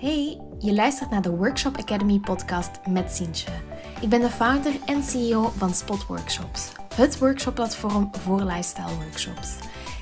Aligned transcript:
Hey, 0.00 0.40
je 0.58 0.74
luistert 0.74 1.10
naar 1.10 1.22
de 1.22 1.30
Workshop 1.30 1.76
Academy 1.76 2.18
podcast 2.18 2.70
met 2.88 3.12
Sientje. 3.12 3.50
Ik 4.00 4.08
ben 4.08 4.20
de 4.20 4.28
founder 4.28 4.72
en 4.86 5.02
CEO 5.02 5.52
van 5.56 5.74
Spot 5.74 6.06
Workshops, 6.06 6.72
het 6.94 7.18
workshopplatform 7.18 8.10
voor 8.12 8.42
lifestyle 8.42 8.94
workshops. 8.94 9.56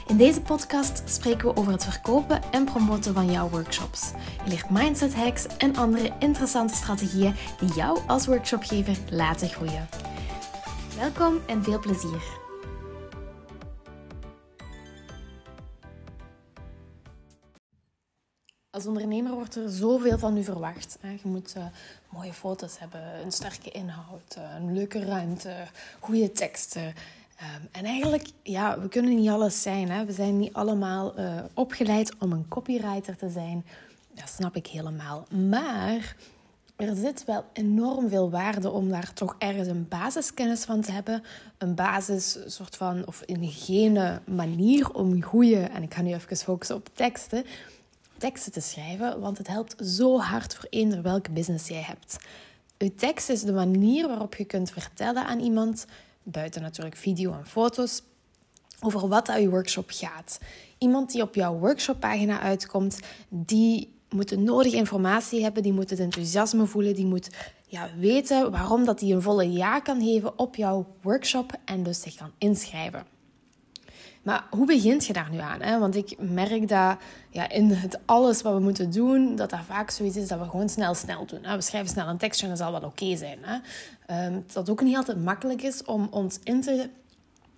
In 0.07 0.17
deze 0.17 0.41
podcast 0.41 1.03
spreken 1.05 1.49
we 1.49 1.57
over 1.57 1.73
het 1.73 1.85
verkopen 1.85 2.41
en 2.51 2.65
promoten 2.65 3.15
van 3.15 3.31
jouw 3.31 3.49
workshops. 3.49 4.13
Je 4.45 4.51
leert 4.51 4.71
mindset 4.71 5.15
hacks 5.15 5.47
en 5.47 5.77
andere 5.77 6.13
interessante 6.19 6.75
strategieën 6.75 7.35
die 7.61 7.75
jou 7.75 7.99
als 8.07 8.27
workshopgever 8.27 8.97
laten 9.11 9.49
groeien. 9.49 9.89
Welkom 10.99 11.41
en 11.47 11.63
veel 11.63 11.79
plezier. 11.79 12.46
Als 18.77 18.87
ondernemer 18.87 19.33
wordt 19.33 19.57
er 19.57 19.71
zoveel 19.71 20.19
van 20.19 20.37
u 20.37 20.45
verwacht. 20.45 20.99
Je 21.01 21.29
moet 21.29 21.55
uh, 21.57 21.65
mooie 22.09 22.33
foto's 22.33 22.79
hebben, 22.79 23.01
een 23.25 23.33
sterke 23.33 23.71
inhoud, 23.71 24.37
eh, 24.37 24.43
een 24.59 24.75
leuke 24.75 25.05
ruimte, 25.05 25.55
goede 26.01 26.33
teksten. 26.33 26.95
Ehm, 27.37 27.61
en 27.73 27.85
eigenlijk, 27.85 28.27
ja, 28.43 28.81
we 28.81 28.89
kunnen 28.89 29.15
niet 29.15 29.29
alles 29.29 29.63
zijn. 29.63 30.07
We 30.07 30.13
zijn 30.13 30.39
niet 30.39 30.53
allemaal 30.53 31.19
uh, 31.19 31.35
opgeleid 31.55 32.15
om 32.19 32.33
een 32.33 32.49
copywriter 32.49 33.17
te 33.17 33.29
zijn. 33.29 33.65
Dat 34.15 34.29
snap 34.29 34.57
ik 34.57 34.67
helemaal. 34.67 35.27
Maar 35.49 36.17
er 36.77 36.95
zit 36.97 37.25
wel 37.25 37.45
enorm 37.53 38.09
veel 38.09 38.31
waarde 38.31 38.71
om 38.71 38.89
daar 38.89 39.13
toch 39.13 39.37
ergens 39.39 39.69
een 39.69 39.89
basiskennis 39.89 40.65
van 40.65 40.81
te 40.81 40.93
hebben. 40.93 41.23
Een 41.59 41.75
basis, 41.75 42.39
soort 42.47 42.77
van, 42.77 43.07
of 43.07 43.23
een 43.27 43.41
hygiëne 43.41 44.21
manier 44.25 44.93
om 44.93 45.23
goede, 45.23 45.61
en 45.61 45.83
ik 45.83 45.95
ga 45.95 46.03
nu 46.03 46.13
even 46.15 46.37
focussen 46.37 46.77
op 46.77 46.89
teksten 46.93 47.45
teksten 48.19 48.53
te 48.53 48.61
schrijven, 48.61 49.21
want 49.21 49.39
het 49.39 49.49
helpt 49.49 49.87
zo 49.87 50.19
hard 50.19 50.55
voor 50.55 50.67
eender 50.71 51.03
welke 51.03 51.31
business 51.31 51.69
jij 51.69 51.83
hebt. 51.83 52.17
Uw 52.79 52.91
tekst 52.97 53.29
is 53.29 53.43
de 53.43 53.53
manier 53.53 54.09
waarop 54.09 54.35
je 54.35 54.45
kunt 54.45 54.71
vertellen 54.71 55.27
aan 55.27 55.41
iemand, 55.41 55.87
buiten 56.23 56.63
natuurlijk 56.63 56.97
video 56.97 57.33
en 57.33 57.47
foto's, 57.47 58.03
over 58.81 59.09
wat 59.09 59.27
dat 59.27 59.41
je 59.41 59.51
workshop 59.51 59.91
gaat. 59.91 60.39
Iemand 60.79 61.13
die 61.13 61.23
op 61.23 61.35
jouw 61.35 61.59
workshoppagina 61.59 62.41
uitkomt, 62.41 63.01
die 63.29 63.95
moet 64.11 64.29
de 64.29 64.39
nodige 64.39 64.77
informatie 64.77 65.43
hebben, 65.43 65.63
die 65.63 65.73
moet 65.73 65.91
het 65.91 66.01
enthousiasme 66.01 66.67
voelen, 66.67 66.95
die 66.95 67.07
moet 67.07 67.31
ja, 67.67 67.89
weten 67.99 68.51
waarom 68.51 68.85
dat 68.85 69.01
hij 69.01 69.11
een 69.11 69.23
volle 69.23 69.53
ja 69.53 69.81
kan 69.81 70.03
geven 70.03 70.39
op 70.39 70.57
jouw 70.57 70.87
workshop 71.03 71.53
en 71.65 71.83
dus 71.83 72.01
zich 72.01 72.15
kan 72.15 72.31
inschrijven. 72.39 73.16
Maar 74.27 74.45
hoe 74.51 74.67
begint 74.67 75.07
je 75.07 75.13
daar 75.13 75.29
nu 75.31 75.39
aan? 75.39 75.61
Hè? 75.61 75.79
Want 75.79 75.97
ik 75.97 76.15
merk 76.19 76.69
dat 76.69 76.97
ja, 77.31 77.49
in 77.49 77.71
het 77.71 77.99
alles 78.05 78.43
wat 78.43 78.55
we 78.55 78.61
moeten 78.61 78.91
doen, 78.91 79.37
dat 79.37 79.51
dat 79.51 79.61
vaak 79.67 79.91
zoiets 79.91 80.17
is 80.17 80.29
dat 80.29 80.39
we 80.39 80.45
gewoon 80.45 80.69
snel 80.69 80.95
snel 80.95 81.27
doen. 81.27 81.41
We 81.41 81.61
schrijven 81.61 81.91
snel 81.91 82.09
een 82.09 82.17
tekstje 82.17 82.47
en 82.47 82.53
dat 82.53 82.61
zal 82.61 82.73
wel 82.73 82.81
oké 82.81 83.17
zijn. 83.17 83.39
Hè? 83.41 84.27
Um, 84.27 84.45
dat 84.53 84.71
ook 84.71 84.83
niet 84.83 84.97
altijd 84.97 85.25
makkelijk 85.25 85.63
is 85.63 85.85
om 85.85 86.09
ons 86.11 86.39
in 86.43 86.61
te 86.61 86.89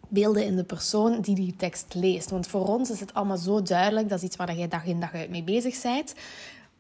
beelden 0.09 0.45
in 0.45 0.57
de 0.57 0.65
persoon 0.65 1.21
die 1.21 1.35
die 1.35 1.57
tekst 1.57 1.95
leest. 1.95 2.31
Want 2.31 2.47
voor 2.47 2.67
ons 2.67 2.91
is 2.91 3.01
het 3.01 3.15
allemaal 3.15 3.37
zo 3.37 3.63
duidelijk, 3.63 4.09
dat 4.09 4.19
is 4.19 4.25
iets 4.25 4.37
waar 4.37 4.57
je 4.57 4.69
dag 4.69 4.85
in 4.85 5.01
dag 5.01 5.15
uit 5.15 5.31
mee 5.31 5.43
bezig 5.43 5.83
bent. 5.83 6.15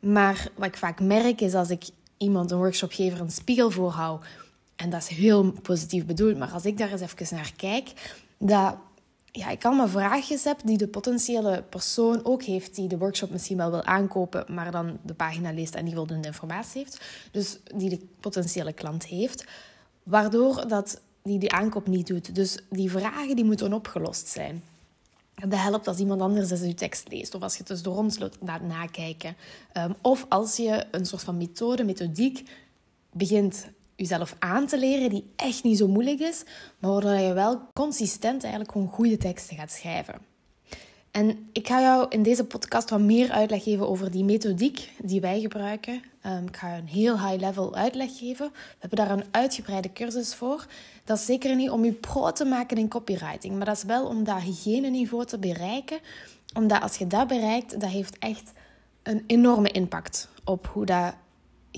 Maar 0.00 0.48
wat 0.54 0.66
ik 0.66 0.76
vaak 0.76 1.00
merk 1.00 1.40
is 1.40 1.54
als 1.54 1.70
ik 1.70 1.84
iemand, 2.16 2.50
een 2.50 2.58
workshopgever, 2.58 3.20
een 3.20 3.30
spiegel 3.30 3.70
voorhoud, 3.70 4.24
en 4.76 4.90
dat 4.90 5.02
is 5.02 5.08
heel 5.08 5.52
positief 5.62 6.06
bedoeld, 6.06 6.38
maar 6.38 6.50
als 6.50 6.64
ik 6.64 6.78
daar 6.78 6.90
eens 6.90 7.00
even 7.00 7.36
naar 7.36 7.52
kijk, 7.56 7.92
dat 8.38 8.76
ja, 9.32 9.48
ik 9.48 9.64
allemaal 9.64 9.88
vraagjes 9.88 10.44
heb 10.44 10.60
die 10.64 10.76
de 10.76 10.88
potentiële 10.88 11.64
persoon 11.68 12.24
ook 12.24 12.42
heeft, 12.42 12.74
die 12.74 12.88
de 12.88 12.98
workshop 12.98 13.30
misschien 13.30 13.56
wel 13.56 13.70
wil 13.70 13.84
aankopen, 13.84 14.44
maar 14.48 14.70
dan 14.70 14.98
de 15.02 15.14
pagina 15.14 15.52
leest 15.52 15.74
en 15.74 15.84
niet 15.84 15.94
voldoende 15.94 16.28
informatie 16.28 16.82
heeft. 16.82 17.00
Dus 17.30 17.58
die 17.74 17.90
de 17.90 18.06
potentiële 18.20 18.72
klant 18.72 19.06
heeft, 19.06 19.44
waardoor 20.02 20.68
dat 20.68 21.00
die 21.22 21.38
de 21.38 21.50
aankoop 21.50 21.86
niet 21.86 22.06
doet. 22.06 22.34
Dus 22.34 22.58
die 22.70 22.90
vragen 22.90 23.36
die 23.36 23.44
moeten 23.44 23.72
opgelost 23.72 24.28
zijn. 24.28 24.62
Dat 25.34 25.58
helpt 25.58 25.86
als 25.88 25.98
iemand 25.98 26.20
anders 26.20 26.50
eens 26.50 26.60
je 26.60 26.74
tekst 26.74 27.08
leest. 27.08 27.34
Of 27.34 27.42
als 27.42 27.52
je 27.52 27.58
het 27.58 27.82
dus 27.82 27.86
ons 27.86 28.18
laat 28.40 28.62
nakijken. 28.62 29.36
Um, 29.76 29.94
of 30.00 30.26
als 30.28 30.56
je 30.56 30.86
een 30.90 31.06
soort 31.06 31.22
van 31.22 31.36
methode, 31.36 31.84
methodiek 31.84 32.48
begint 33.12 33.66
jezelf 33.98 34.36
aan 34.38 34.66
te 34.66 34.78
leren 34.78 35.10
die 35.10 35.24
echt 35.36 35.62
niet 35.62 35.78
zo 35.78 35.88
moeilijk 35.88 36.20
is, 36.20 36.44
maar 36.78 36.90
waardoor 36.90 37.14
je 37.14 37.32
wel 37.32 37.60
consistent 37.72 38.42
eigenlijk 38.42 38.72
gewoon 38.72 38.88
goede 38.88 39.16
teksten 39.16 39.56
gaat 39.56 39.70
schrijven. 39.70 40.14
En 41.10 41.48
ik 41.52 41.66
ga 41.66 41.80
jou 41.80 42.06
in 42.08 42.22
deze 42.22 42.44
podcast 42.44 42.90
wat 42.90 43.00
meer 43.00 43.30
uitleg 43.30 43.62
geven 43.62 43.88
over 43.88 44.10
die 44.10 44.24
methodiek 44.24 44.90
die 45.02 45.20
wij 45.20 45.40
gebruiken. 45.40 46.02
Um, 46.26 46.46
ik 46.46 46.56
ga 46.56 46.76
een 46.76 46.86
heel 46.86 47.20
high-level 47.20 47.74
uitleg 47.74 48.18
geven. 48.18 48.50
We 48.52 48.76
hebben 48.78 48.98
daar 48.98 49.10
een 49.10 49.24
uitgebreide 49.30 49.92
cursus 49.92 50.34
voor. 50.34 50.66
Dat 51.04 51.18
is 51.18 51.24
zeker 51.24 51.56
niet 51.56 51.70
om 51.70 51.84
je 51.84 51.92
pro 51.92 52.32
te 52.32 52.44
maken 52.44 52.76
in 52.76 52.88
copywriting, 52.88 53.56
maar 53.56 53.66
dat 53.66 53.76
is 53.76 53.82
wel 53.82 54.06
om 54.06 54.24
dat 54.24 54.40
hygiëneniveau 54.40 55.24
te 55.24 55.38
bereiken. 55.38 55.98
Omdat 56.54 56.82
als 56.82 56.96
je 56.96 57.06
dat 57.06 57.26
bereikt, 57.26 57.80
dat 57.80 57.90
heeft 57.90 58.18
echt 58.18 58.52
een 59.02 59.24
enorme 59.26 59.68
impact 59.68 60.28
op 60.44 60.66
hoe 60.72 60.86
dat 60.86 61.14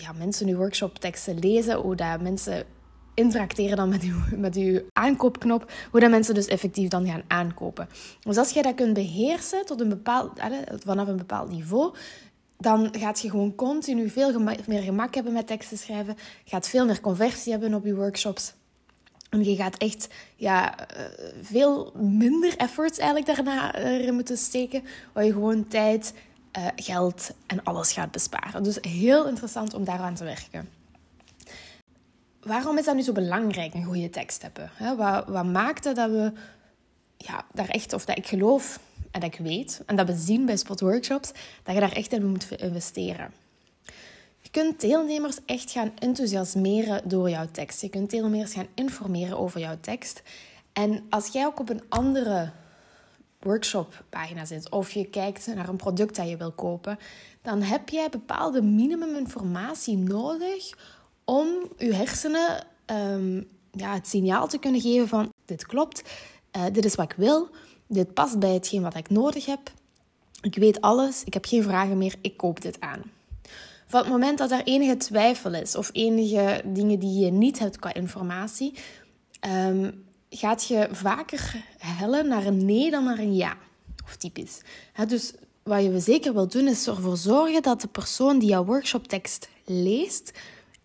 ja, 0.01 0.13
mensen 0.13 0.49
uw 0.49 0.57
workshopteksten 0.57 1.39
lezen, 1.39 1.77
hoe 1.77 1.95
dat 1.95 2.21
mensen 2.21 2.65
interacteren 3.15 3.77
dan 3.77 3.89
met 3.89 4.03
uw, 4.03 4.37
met 4.37 4.57
uw 4.57 4.81
aankoopknop, 4.93 5.73
hoe 5.91 6.01
dat 6.01 6.11
mensen 6.11 6.35
dus 6.35 6.47
effectief 6.47 6.89
dan 6.89 7.07
gaan 7.07 7.23
aankopen. 7.27 7.89
Dus 8.21 8.37
als 8.37 8.51
jij 8.51 8.63
dat 8.63 8.75
kunt 8.75 8.95
beheersen 8.95 9.67
tot 9.67 9.81
een 9.81 9.89
bepaald, 9.89 10.41
vanaf 10.85 11.09
een 11.09 11.17
bepaald 11.17 11.51
niveau, 11.51 11.95
dan 12.59 12.89
gaat 12.99 13.21
je 13.21 13.31
gewoon 13.31 13.55
continu 13.55 14.09
veel 14.09 14.41
meer 14.67 14.83
gemak 14.83 15.15
hebben 15.15 15.33
met 15.33 15.47
teksten 15.47 15.79
schrijven, 15.79 16.17
gaat 16.45 16.69
veel 16.69 16.87
meer 16.87 17.01
conversie 17.01 17.53
hebben 17.53 17.75
op 17.75 17.85
je 17.85 17.95
workshops. 17.95 18.55
En 19.31 19.45
je 19.45 19.57
gaat 19.57 19.77
echt 19.77 20.09
ja, 20.37 20.89
eh, 20.89 21.05
veel 21.43 21.93
minder 21.97 22.57
efforts 22.57 22.99
eigenlijk 22.99 23.37
daarna 23.37 23.75
erin 23.75 24.15
moeten 24.15 24.37
steken, 24.37 24.83
waar 25.13 25.25
je 25.25 25.33
gewoon 25.33 25.69
tijd, 25.69 26.15
uh, 26.59 26.67
geld 26.77 27.31
en 27.47 27.65
alles 27.65 27.93
gaat 27.93 28.11
besparen. 28.11 28.63
Dus 28.63 28.79
heel 28.81 29.29
interessant 29.29 29.75
om 29.75 29.85
daaraan 29.85 30.15
te 30.15 30.25
werken. 30.25 30.69
Waarom 32.41 32.79
is 32.79 32.85
dat 32.85 32.95
nu 32.95 33.03
zo 33.03 33.13
belangrijk, 33.13 33.75
een 33.75 33.85
goede 33.85 34.11
tekst 34.11 34.43
hebben? 34.43 34.71
wat, 34.97 35.27
wat 35.27 35.45
maakt 35.45 35.85
het 35.85 35.97
dat 35.97 36.11
we 36.11 36.33
ja, 37.17 37.45
daar 37.53 37.69
echt, 37.69 37.93
of 37.93 38.05
dat 38.05 38.19
ik 38.19 38.27
geloof 38.27 38.81
en 39.11 39.21
dat 39.21 39.35
ik 39.35 39.41
weet, 39.41 39.83
en 39.87 39.97
dat 39.97 40.07
we 40.07 40.17
zien 40.17 40.47
bij 40.47 40.57
Spot 40.57 40.81
Workshops, 40.81 41.33
dat 41.63 41.75
je 41.75 41.81
daar 41.81 41.93
echt 41.93 42.13
in 42.13 42.27
moet 42.27 42.51
investeren? 42.51 43.33
Je 44.41 44.51
kunt 44.51 44.81
deelnemers 44.81 45.39
echt 45.47 45.71
gaan 45.71 45.93
enthousiasmeren 45.99 47.09
door 47.09 47.31
jouw 47.31 47.47
tekst. 47.53 47.81
Je 47.81 47.89
kunt 47.89 48.11
deelnemers 48.11 48.53
gaan 48.53 48.67
informeren 48.75 49.39
over 49.39 49.61
jouw 49.61 49.77
tekst. 49.81 50.23
En 50.73 51.07
als 51.11 51.29
jij 51.29 51.47
ook 51.47 51.61
op 51.61 51.69
een 51.69 51.83
andere 51.89 52.51
workshoppagina 53.41 54.45
zit 54.45 54.71
of 54.71 54.91
je 54.91 55.05
kijkt 55.05 55.47
naar 55.55 55.69
een 55.69 55.77
product 55.77 56.17
dat 56.17 56.29
je 56.29 56.37
wil 56.37 56.53
kopen, 56.53 56.99
dan 57.43 57.63
heb 57.63 57.89
jij 57.89 58.09
bepaalde 58.09 58.63
minimuminformatie 58.63 59.97
nodig 59.97 60.73
om 61.25 61.47
je 61.79 61.95
hersenen 61.95 62.67
um, 62.87 63.49
ja, 63.71 63.95
het 63.95 64.09
signaal 64.09 64.49
te 64.49 64.59
kunnen 64.59 64.81
geven 64.81 65.09
van 65.09 65.33
dit 65.45 65.67
klopt, 65.67 66.03
uh, 66.57 66.65
dit 66.73 66.85
is 66.85 66.95
wat 66.95 67.11
ik 67.11 67.17
wil, 67.17 67.49
dit 67.87 68.15
past 68.15 68.39
bij 68.39 68.53
hetgeen 68.53 68.83
wat 68.83 68.97
ik 68.97 69.11
nodig 69.11 69.47
heb. 69.47 69.73
Ik 70.43 70.55
weet 70.55 70.81
alles, 70.81 71.25
ik 71.25 71.35
heb 71.35 71.45
geen 71.45 71.63
vragen 71.63 71.99
meer, 71.99 72.15
ik 72.21 72.37
koop 72.37 72.61
dit 72.61 72.81
aan. 72.81 73.03
Van 73.87 74.01
het 74.01 74.09
moment 74.09 74.39
dat 74.39 74.51
er 74.51 74.63
enige 74.65 74.97
twijfel 74.97 75.55
is 75.55 75.77
of 75.77 75.91
enige 75.93 76.63
dingen 76.65 76.99
die 76.99 77.25
je 77.25 77.31
niet 77.31 77.59
hebt 77.59 77.79
qua 77.79 77.95
informatie, 77.95 78.75
um, 79.47 80.05
gaat 80.31 80.67
je 80.67 80.89
vaker 80.93 81.65
hellen 81.79 82.29
naar 82.29 82.47
een 82.47 82.65
nee 82.65 82.91
dan 82.91 83.05
naar 83.05 83.19
een 83.19 83.35
ja. 83.35 83.57
Of 84.05 84.17
typisch. 84.17 84.61
dus 85.09 85.33
wat 85.63 85.83
je 85.83 86.01
zeker 86.01 86.33
wil 86.33 86.49
doen, 86.49 86.69
is 86.69 86.87
ervoor 86.87 87.17
zorgen 87.17 87.63
dat 87.63 87.81
de 87.81 87.89
persoon 87.89 88.39
die 88.39 88.49
jouw 88.49 88.65
workshoptekst 88.65 89.49
leest, 89.65 90.33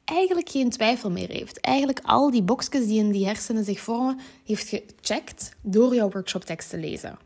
eigenlijk 0.06 0.50
geen 0.50 0.70
twijfel 0.70 1.12
meer 1.12 1.30
heeft. 1.30 1.60
Eigenlijk 1.60 2.00
al 2.04 2.32
die 2.32 2.44
boxjes 2.44 2.86
die 2.86 3.00
in 3.00 3.12
die 3.12 3.26
hersenen 3.26 3.64
zich 3.64 3.80
vormen, 3.80 4.20
heeft 4.46 4.68
gecheckt 4.68 5.52
door 5.62 5.96
jouw 5.96 6.10
workshoptekst 6.10 6.70
te 6.70 6.78
lezen. 6.78 7.18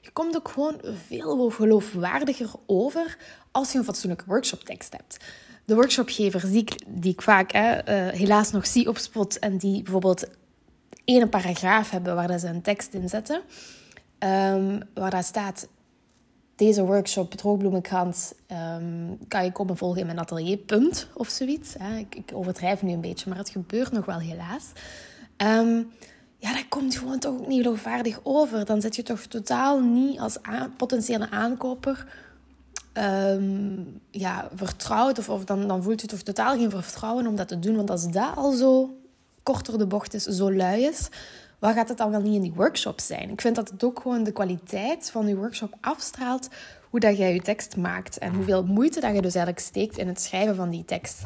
Je 0.00 0.10
komt 0.12 0.36
ook 0.36 0.48
gewoon 0.48 0.80
veel 1.06 1.50
geloofwaardiger 1.50 2.50
over 2.66 3.18
als 3.50 3.72
je 3.72 3.78
een 3.78 3.84
fatsoenlijke 3.84 4.24
workshoptekst 4.26 4.92
hebt. 4.92 5.16
De 5.64 5.74
workshopgevers 5.74 6.42
die 6.42 6.60
ik, 6.60 6.74
die 6.86 7.12
ik 7.12 7.22
vaak 7.22 7.52
hè, 7.52 7.72
uh, 7.76 8.18
helaas 8.18 8.50
nog 8.50 8.66
zie 8.66 8.88
op 8.88 8.98
spot 8.98 9.38
en 9.38 9.56
die 9.56 9.82
bijvoorbeeld 9.82 10.26
één 11.04 11.28
paragraaf 11.28 11.90
hebben 11.90 12.14
waar 12.14 12.38
ze 12.38 12.48
een 12.48 12.62
tekst 12.62 12.94
in 12.94 13.08
zetten. 13.08 13.42
Um, 14.18 14.80
waar 14.94 15.10
daar 15.10 15.24
staat: 15.24 15.68
Deze 16.56 16.84
workshop, 16.84 17.34
droogbloemenkrans, 17.34 18.32
um, 18.76 19.18
kan 19.28 19.44
je 19.44 19.52
komen 19.52 19.76
volgen 19.76 20.00
in 20.00 20.06
mijn 20.06 20.18
atelier, 20.18 20.56
punt 20.56 21.08
of 21.14 21.28
zoiets. 21.28 21.74
Ik, 21.98 22.14
ik, 22.14 22.30
overdrijf 22.34 22.82
nu 22.82 22.92
een 22.92 23.00
beetje, 23.00 23.28
maar 23.28 23.38
het 23.38 23.48
gebeurt 23.48 23.92
nog 23.92 24.04
wel 24.04 24.18
helaas. 24.18 24.64
Um, 25.36 25.90
ja, 26.38 26.52
dat 26.52 26.68
komt 26.68 26.96
gewoon 26.96 27.18
toch 27.18 27.32
ook 27.32 27.46
niet 27.46 27.62
geloofwaardig 27.62 28.20
over. 28.22 28.64
Dan 28.64 28.80
zit 28.80 28.96
je 28.96 29.02
toch 29.02 29.20
totaal 29.20 29.80
niet 29.80 30.18
als 30.18 30.38
potentiële 30.76 31.30
aankoper 31.30 32.06
ehm, 32.92 33.82
ja, 34.10 34.48
vertrouwt 34.54 35.18
of, 35.18 35.28
of 35.28 35.44
dan, 35.44 35.68
dan 35.68 35.82
voelt 35.82 36.02
u 36.02 36.06
toch 36.06 36.22
totaal 36.22 36.56
geen 36.56 36.70
vertrouwen 36.70 37.26
om 37.26 37.36
dat 37.36 37.48
te 37.48 37.58
doen. 37.58 37.76
Want 37.76 37.90
als 37.90 38.10
dat 38.10 38.36
al 38.36 38.52
zo 38.52 38.96
korter 39.44 39.78
de 39.78 39.86
bocht 39.86 40.14
is, 40.14 40.22
zo 40.22 40.52
lui 40.52 40.82
is, 40.82 41.08
wat 41.58 41.74
gaat 41.74 41.88
het 41.88 41.98
dan 41.98 42.10
wel 42.10 42.20
niet 42.20 42.34
in 42.34 42.42
die 42.42 42.52
workshop 42.54 43.00
zijn? 43.00 43.30
Ik 43.30 43.40
vind 43.40 43.56
dat 43.56 43.68
het 43.70 43.84
ook 43.84 44.00
gewoon 44.00 44.24
de 44.24 44.32
kwaliteit 44.32 45.10
van 45.10 45.26
die 45.26 45.36
workshop 45.36 45.74
afstraalt 45.80 46.48
hoe 46.90 47.00
dat 47.00 47.16
jij 47.16 47.34
je 47.34 47.42
tekst 47.42 47.76
maakt 47.76 48.18
en 48.18 48.34
hoeveel 48.34 48.64
moeite 48.64 49.00
dat 49.00 49.14
je 49.14 49.22
dus 49.22 49.34
eigenlijk 49.34 49.66
steekt 49.66 49.98
in 49.98 50.08
het 50.08 50.20
schrijven 50.20 50.54
van 50.54 50.70
die 50.70 50.84
tekst. 50.84 51.22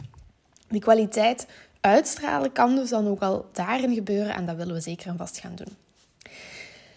Die 0.69 0.81
kwaliteit 0.81 1.47
uitstralen 1.81 2.53
kan 2.53 2.75
dus 2.75 2.89
dan 2.89 3.09
ook 3.09 3.21
al 3.21 3.47
daarin 3.53 3.95
gebeuren 3.95 4.35
en 4.35 4.47
dat 4.47 4.57
willen 4.57 4.75
we 4.75 4.81
zeker 4.81 5.09
en 5.09 5.17
vast 5.17 5.39
gaan 5.39 5.55
doen. 5.55 5.77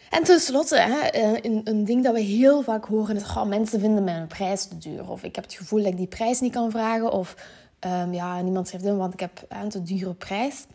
En 0.09 0.23
tenslotte, 0.23 0.79
hè, 0.79 1.00
eh, 1.00 1.51
een, 1.51 1.62
een 1.63 1.85
ding 1.85 2.03
dat 2.03 2.13
we 2.13 2.19
heel 2.19 2.62
vaak 2.62 2.85
horen 2.85 3.15
is: 3.15 3.23
oh, 3.23 3.45
mensen 3.45 3.79
vinden 3.79 4.03
mijn 4.03 4.27
prijs 4.27 4.65
te 4.65 4.77
duur. 4.77 5.09
Of 5.09 5.23
ik 5.23 5.35
heb 5.35 5.44
het 5.44 5.53
gevoel 5.53 5.79
dat 5.79 5.91
ik 5.91 5.97
die 5.97 6.07
prijs 6.07 6.39
niet 6.39 6.51
kan 6.51 6.71
vragen. 6.71 7.12
Of 7.12 7.35
um, 7.79 8.13
ja, 8.13 8.41
niemand 8.41 8.68
schrijft 8.68 8.85
in, 8.85 8.97
want 8.97 9.13
ik 9.13 9.19
heb 9.19 9.45
een 9.50 9.69
te 9.69 9.83
dure 9.83 10.13
prijs. 10.13 10.65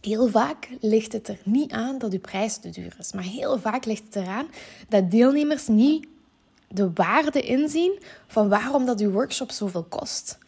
Heel 0.00 0.28
vaak 0.28 0.68
ligt 0.80 1.12
het 1.12 1.28
er 1.28 1.38
niet 1.44 1.72
aan 1.72 1.98
dat 1.98 2.12
uw 2.12 2.20
prijs 2.20 2.56
te 2.56 2.70
duur 2.70 2.96
is. 2.98 3.12
Maar 3.12 3.24
heel 3.24 3.58
vaak 3.58 3.84
ligt 3.84 4.04
het 4.04 4.16
eraan 4.16 4.46
dat 4.88 5.10
deelnemers 5.10 5.66
niet 5.66 6.06
de 6.68 6.90
waarde 6.94 7.40
inzien 7.40 7.98
van 8.26 8.48
waarom 8.48 8.86
dat 8.86 9.00
uw 9.00 9.10
workshop 9.10 9.50
zoveel 9.50 9.84
kost. 9.84 10.38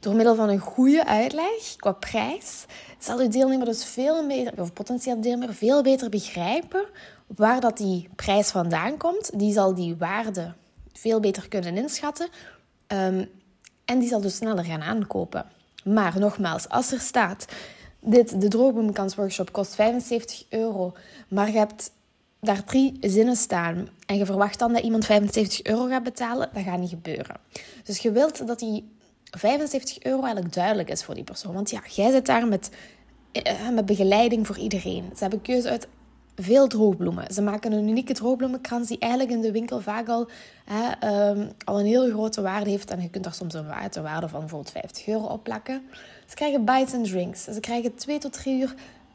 Door 0.00 0.14
middel 0.14 0.34
van 0.34 0.48
een 0.48 0.58
goede 0.58 1.06
uitleg 1.06 1.76
qua 1.76 1.92
prijs 1.92 2.64
zal 2.98 3.18
uw 3.18 3.28
deelnemer 3.28 3.66
dus 3.66 3.84
veel 3.84 4.26
beter, 4.26 4.60
of 4.60 4.72
potentieel 4.72 5.20
deelnemer, 5.20 5.54
veel 5.54 5.82
beter 5.82 6.08
begrijpen 6.08 6.84
waar 7.26 7.60
dat 7.60 7.76
die 7.76 8.08
prijs 8.16 8.50
vandaan 8.50 8.96
komt. 8.96 9.38
Die 9.38 9.52
zal 9.52 9.74
die 9.74 9.96
waarde 9.96 10.52
veel 10.92 11.20
beter 11.20 11.48
kunnen 11.48 11.76
inschatten. 11.76 12.28
Um, 12.88 13.28
en 13.84 13.98
die 13.98 14.08
zal 14.08 14.20
dus 14.20 14.36
sneller 14.36 14.64
gaan 14.64 14.82
aankopen. 14.82 15.46
Maar 15.84 16.18
nogmaals, 16.18 16.68
als 16.68 16.92
er 16.92 17.00
staat, 17.00 17.46
dit, 18.04 18.40
de 18.40 18.48
droogbloemenkansworkshop 18.48 19.52
kost 19.52 19.74
75 19.74 20.44
euro, 20.48 20.92
maar 21.28 21.50
je 21.50 21.58
hebt 21.58 21.90
daar 22.40 22.64
drie 22.64 22.96
zinnen 23.00 23.36
staan 23.36 23.88
en 24.06 24.16
je 24.16 24.26
verwacht 24.26 24.58
dan 24.58 24.72
dat 24.72 24.82
iemand 24.82 25.04
75 25.04 25.62
euro 25.62 25.86
gaat 25.86 26.02
betalen, 26.02 26.48
dat 26.52 26.62
gaat 26.62 26.78
niet 26.78 26.88
gebeuren. 26.88 27.36
Dus 27.84 27.98
je 27.98 28.12
wilt 28.12 28.46
dat 28.46 28.58
die 28.58 28.92
75 29.30 30.02
euro 30.02 30.22
eigenlijk 30.22 30.54
duidelijk 30.54 30.90
is 30.90 31.04
voor 31.04 31.14
die 31.14 31.24
persoon. 31.24 31.54
Want 31.54 31.70
ja, 31.70 31.82
jij 31.90 32.10
zit 32.10 32.26
daar 32.26 32.48
met, 32.48 32.70
eh, 33.32 33.68
met 33.68 33.86
begeleiding 33.86 34.46
voor 34.46 34.58
iedereen. 34.58 35.04
Ze 35.14 35.20
hebben 35.20 35.42
keuze 35.42 35.68
uit 35.70 35.88
veel 36.36 36.66
droogbloemen. 36.66 37.32
Ze 37.32 37.42
maken 37.42 37.72
een 37.72 37.88
unieke 37.88 38.12
droogbloemenkrans 38.12 38.88
die 38.88 38.98
eigenlijk 38.98 39.32
in 39.32 39.40
de 39.40 39.52
winkel 39.52 39.80
vaak 39.80 40.08
al, 40.08 40.28
hè, 40.64 40.90
ehm, 41.00 41.46
al 41.64 41.80
een 41.80 41.86
hele 41.86 42.10
grote 42.10 42.42
waarde 42.42 42.70
heeft. 42.70 42.90
En 42.90 43.02
je 43.02 43.10
kunt 43.10 43.24
daar 43.24 43.34
soms 43.34 43.54
een 43.54 43.66
waarde, 43.66 44.28
van 44.28 44.40
bijvoorbeeld 44.40 44.70
50 44.70 45.06
euro 45.06 45.24
op 45.24 45.42
plakken. 45.42 45.82
Ze 46.28 46.34
krijgen 46.34 46.64
bites 46.64 46.94
and 46.94 47.08
drinks. 47.08 47.44
Ze 47.44 47.60
krijgen 47.60 47.94
twee 47.94 48.18
tot 48.18 48.32
drie 48.32 48.60
uur 48.60 48.74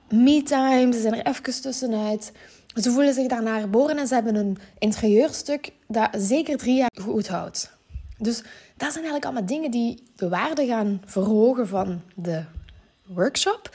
me-time. 0.10 0.94
Ze 0.94 1.02
zijn 1.02 1.14
er 1.14 1.26
even 1.26 1.62
tussenuit. 1.62 2.32
Ze 2.76 2.92
voelen 2.92 3.14
zich 3.14 3.28
daarna 3.28 3.60
geboren 3.60 3.98
en 3.98 4.08
ze 4.08 4.14
hebben 4.14 4.36
een 4.36 4.58
interieurstuk 4.78 5.72
dat 5.88 6.10
zeker 6.12 6.58
drie 6.58 6.76
jaar 6.76 6.92
goed 7.02 7.28
houdt. 7.28 7.78
Dus 8.18 8.38
dat 8.78 8.94
zijn 8.94 9.06
eigenlijk 9.06 9.26
allemaal 9.26 9.46
dingen 9.46 9.72
die 9.72 10.04
de 10.16 10.30
waarde 10.30 10.66
gaan 10.66 11.02
verhogen 11.06 11.68
van 11.68 12.02
de 12.16 12.44
workshop. 13.06 13.70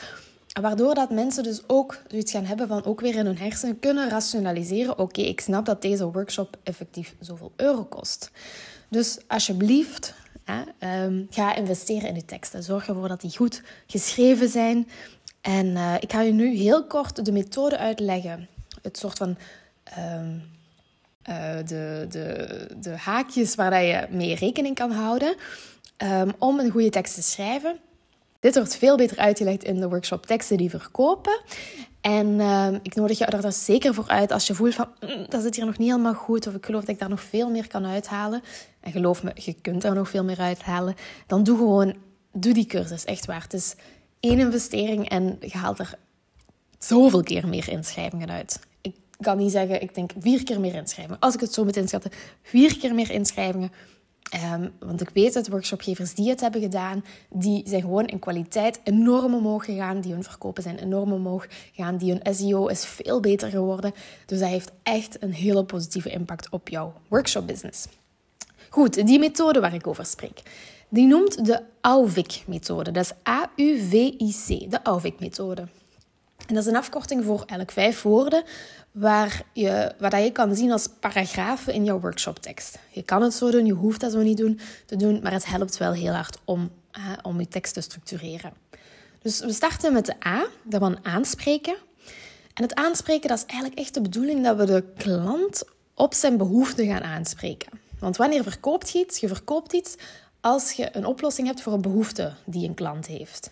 Waardoor 0.61 0.95
dat 0.95 1.11
mensen 1.11 1.43
dus 1.43 1.63
ook 1.67 2.03
zoiets 2.09 2.33
gaan 2.33 2.45
hebben 2.45 2.69
van 2.69 2.85
ook 2.85 3.01
weer 3.01 3.15
in 3.15 3.27
hun 3.27 3.39
hersenen 3.39 3.79
kunnen 3.79 4.09
rationaliseren. 4.09 4.99
Oké, 4.99 5.21
ik 5.21 5.41
snap 5.41 5.65
dat 5.65 5.83
deze 5.83 6.11
workshop 6.11 6.57
effectief 6.63 7.15
zoveel 7.21 7.53
euro 7.57 7.85
kost. 7.85 8.31
Dus 8.89 9.19
alsjeblieft, 9.27 10.15
hè, 10.45 11.05
um, 11.05 11.27
ga 11.31 11.55
investeren 11.55 12.09
in 12.09 12.15
je 12.15 12.25
teksten. 12.25 12.63
Zorg 12.63 12.89
ervoor 12.89 13.09
dat 13.09 13.21
die 13.21 13.37
goed 13.37 13.63
geschreven 13.87 14.49
zijn. 14.49 14.89
En 15.41 15.67
uh, 15.67 15.95
ik 16.01 16.13
ga 16.13 16.21
je 16.21 16.33
nu 16.33 16.57
heel 16.57 16.87
kort 16.87 17.25
de 17.25 17.33
methode 17.33 17.79
uitleggen. 17.79 18.49
Het 18.83 18.99
soort 18.99 19.19
van 19.19 19.37
um, 19.99 20.43
uh, 21.29 21.57
de, 21.67 22.07
de, 22.09 22.69
de 22.81 22.91
haakjes 22.91 23.55
waar 23.55 23.83
je 23.83 24.07
mee 24.11 24.35
rekening 24.35 24.75
kan 24.75 24.91
houden 24.91 25.37
um, 26.03 26.33
om 26.39 26.59
een 26.59 26.71
goede 26.71 26.91
tekst 26.91 27.15
te 27.15 27.23
schrijven. 27.23 27.79
Dit 28.45 28.55
wordt 28.55 28.77
veel 28.77 28.97
beter 28.97 29.17
uitgelegd 29.17 29.65
in 29.65 29.81
de 29.81 29.89
workshop 29.89 30.27
Teksten 30.27 30.57
die 30.57 30.71
verkopen. 30.71 31.41
En 32.01 32.27
uh, 32.27 32.69
ik 32.83 32.95
nodig 32.95 33.19
je 33.19 33.25
er 33.25 33.53
zeker 33.53 33.95
voor 33.95 34.09
uit 34.09 34.33
als 34.33 34.47
je 34.47 34.55
voelt 34.55 34.75
van 34.75 34.89
mm, 35.01 35.27
dat 35.29 35.43
zit 35.43 35.57
hier 35.57 35.65
nog 35.65 35.79
niet 35.79 35.91
helemaal 35.91 36.15
goed 36.15 36.47
of 36.47 36.55
ik 36.55 36.67
geloof 36.67 36.81
dat 36.81 36.91
ik 36.91 36.99
daar 36.99 37.09
nog 37.09 37.21
veel 37.23 37.51
meer 37.51 37.69
kan 37.69 37.87
uithalen. 37.87 38.43
En 38.81 38.93
geloof 38.93 39.23
me, 39.23 39.33
je 39.35 39.53
kunt 39.53 39.85
er 39.85 39.95
nog 39.95 40.09
veel 40.09 40.25
meer 40.25 40.39
uithalen. 40.39 40.95
Dan 41.27 41.43
doe 41.43 41.57
gewoon, 41.57 41.95
doe 42.33 42.53
die 42.53 42.67
cursus, 42.67 43.05
echt 43.05 43.27
waar. 43.27 43.43
Het 43.43 43.53
is 43.53 43.75
één 44.21 44.39
investering 44.39 45.09
en 45.09 45.37
je 45.41 45.59
haalt 45.59 45.79
er 45.79 45.95
zoveel 46.79 47.23
keer 47.23 47.49
meer 47.49 47.69
inschrijvingen 47.69 48.31
uit. 48.31 48.61
Ik 48.81 48.95
kan 49.21 49.37
niet 49.37 49.53
zeggen, 49.53 49.83
ik 49.83 49.95
denk 49.95 50.11
vier 50.19 50.45
keer 50.45 50.61
meer 50.61 50.75
inschrijvingen. 50.75 51.21
Als 51.21 51.35
ik 51.35 51.41
het 51.41 51.53
zo 51.53 51.65
moet 51.65 51.77
inschatten, 51.77 52.11
vier 52.43 52.79
keer 52.79 52.95
meer 52.95 53.11
inschrijvingen 53.11 53.73
Um, 54.33 54.73
want 54.79 55.01
ik 55.01 55.11
weet 55.13 55.33
dat 55.33 55.49
workshopgevers 55.49 56.15
die 56.15 56.29
het 56.29 56.41
hebben 56.41 56.61
gedaan, 56.61 57.05
die 57.31 57.63
zijn 57.67 57.81
gewoon 57.81 58.07
in 58.07 58.19
kwaliteit 58.19 58.81
enorm 58.85 59.35
omhoog 59.35 59.65
gegaan. 59.65 60.01
Die 60.01 60.13
hun 60.13 60.23
verkopen 60.23 60.63
zijn 60.63 60.79
enorm 60.79 61.13
omhoog 61.13 61.47
gegaan. 61.75 61.97
Die 61.97 62.13
hun 62.13 62.35
SEO 62.35 62.67
is 62.67 62.85
veel 62.85 63.21
beter 63.21 63.51
geworden. 63.51 63.93
Dus 64.27 64.39
dat 64.39 64.49
heeft 64.49 64.73
echt 64.83 65.23
een 65.23 65.33
hele 65.33 65.65
positieve 65.65 66.11
impact 66.11 66.49
op 66.49 66.69
jouw 66.69 66.93
workshopbusiness. 67.09 67.87
Goed, 68.69 69.07
die 69.07 69.19
methode 69.19 69.61
waar 69.61 69.75
ik 69.75 69.87
over 69.87 70.07
spreek, 70.07 70.43
die 70.89 71.07
noemt 71.07 71.45
de 71.45 71.63
AUVIC-methode. 71.81 72.91
Dat 72.91 73.05
is 73.05 73.13
A-U-V-I-C, 73.29 74.71
de 74.71 74.83
AUVIC-methode. 74.83 75.69
En 76.47 76.55
dat 76.55 76.65
is 76.65 76.71
een 76.71 76.77
afkorting 76.77 77.25
voor 77.25 77.37
eigenlijk 77.37 77.71
vijf 77.71 78.03
woorden 78.03 78.45
waar 78.93 79.43
je, 79.53 79.95
waar 79.99 80.11
dat 80.11 80.23
je 80.23 80.33
kan 80.33 80.57
zien 80.57 80.73
als 80.73 80.89
paragrafen 81.01 81.73
in 81.73 81.85
jouw 81.85 82.01
workshoptekst. 82.01 82.79
Je 82.91 83.03
kan 83.03 83.23
het 83.23 83.35
zo 83.35 83.51
doen, 83.51 83.67
je 83.67 83.73
hoeft 83.73 84.01
dat 84.01 84.13
zo 84.13 84.23
niet 84.23 84.37
doen, 84.37 84.61
te 84.87 84.97
doen, 84.97 85.21
maar 85.23 85.33
het 85.33 85.47
helpt 85.47 85.77
wel 85.77 85.93
heel 85.93 86.13
hard 86.13 86.39
om, 86.45 86.71
om 87.23 87.41
je 87.41 87.49
tekst 87.49 87.75
te 87.75 87.81
structureren. 87.81 88.53
Dus 89.23 89.41
we 89.41 89.53
starten 89.53 89.93
met 89.93 90.07
de 90.07 90.27
A, 90.27 90.47
dat 90.63 90.81
van 90.81 90.99
aanspreken. 91.03 91.77
En 92.55 92.63
het 92.63 92.75
aanspreken, 92.75 93.29
dat 93.29 93.39
is 93.39 93.45
eigenlijk 93.47 93.81
echt 93.81 93.95
de 93.95 94.01
bedoeling 94.01 94.45
dat 94.45 94.57
we 94.57 94.65
de 94.65 94.85
klant 94.97 95.65
op 95.95 96.15
zijn 96.15 96.37
behoeften 96.37 96.87
gaan 96.87 97.03
aanspreken. 97.03 97.81
Want 97.99 98.17
wanneer 98.17 98.43
verkoopt 98.43 98.91
je 98.91 98.99
iets? 98.99 99.21
Je 99.21 99.29
verkoopt 99.29 99.73
iets 99.73 99.97
als 100.41 100.73
je 100.73 100.97
een 100.97 101.07
oplossing 101.07 101.47
hebt 101.47 101.61
voor 101.61 101.73
een 101.73 101.83
behoefte 101.83 102.33
die 102.45 102.69
een 102.69 102.75
klant 102.75 103.07
heeft. 103.07 103.51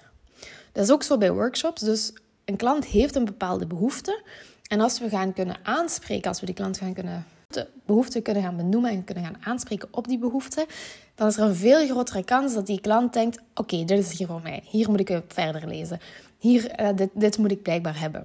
Dat 0.72 0.84
is 0.84 0.90
ook 0.90 1.02
zo 1.02 1.18
bij 1.18 1.32
workshops. 1.32 1.80
Dus 1.80 2.12
een 2.44 2.56
klant 2.56 2.84
heeft 2.84 3.14
een 3.14 3.24
bepaalde 3.24 3.66
behoefte. 3.66 4.22
En 4.66 4.80
als 4.80 4.98
we 4.98 5.08
gaan 5.08 5.32
kunnen 5.32 5.56
aanspreken, 5.62 6.28
als 6.28 6.40
we 6.40 6.46
die 6.46 6.54
klant 6.54 6.78
gaan 6.78 6.94
kunnen 6.94 7.26
de 7.52 7.66
behoefte 7.86 8.20
kunnen 8.20 8.42
gaan 8.42 8.56
benoemen 8.56 8.90
en 8.90 9.04
kunnen 9.04 9.24
gaan 9.24 9.36
aanspreken 9.44 9.88
op 9.90 10.08
die 10.08 10.18
behoefte, 10.18 10.66
dan 11.14 11.28
is 11.28 11.36
er 11.36 11.44
een 11.44 11.54
veel 11.54 11.86
grotere 11.86 12.24
kans 12.24 12.54
dat 12.54 12.66
die 12.66 12.80
klant 12.80 13.12
denkt: 13.12 13.38
oké, 13.54 13.84
dit 13.84 13.98
is 13.98 14.18
hier 14.18 14.26
voor 14.26 14.42
mij. 14.42 14.62
Hier 14.64 14.90
moet 14.90 15.00
ik 15.00 15.22
verder 15.28 15.68
lezen. 15.68 16.00
Hier, 16.38 16.80
uh, 16.80 16.88
dit, 16.96 17.10
dit 17.14 17.38
moet 17.38 17.50
ik 17.50 17.62
blijkbaar 17.62 18.00
hebben. 18.00 18.24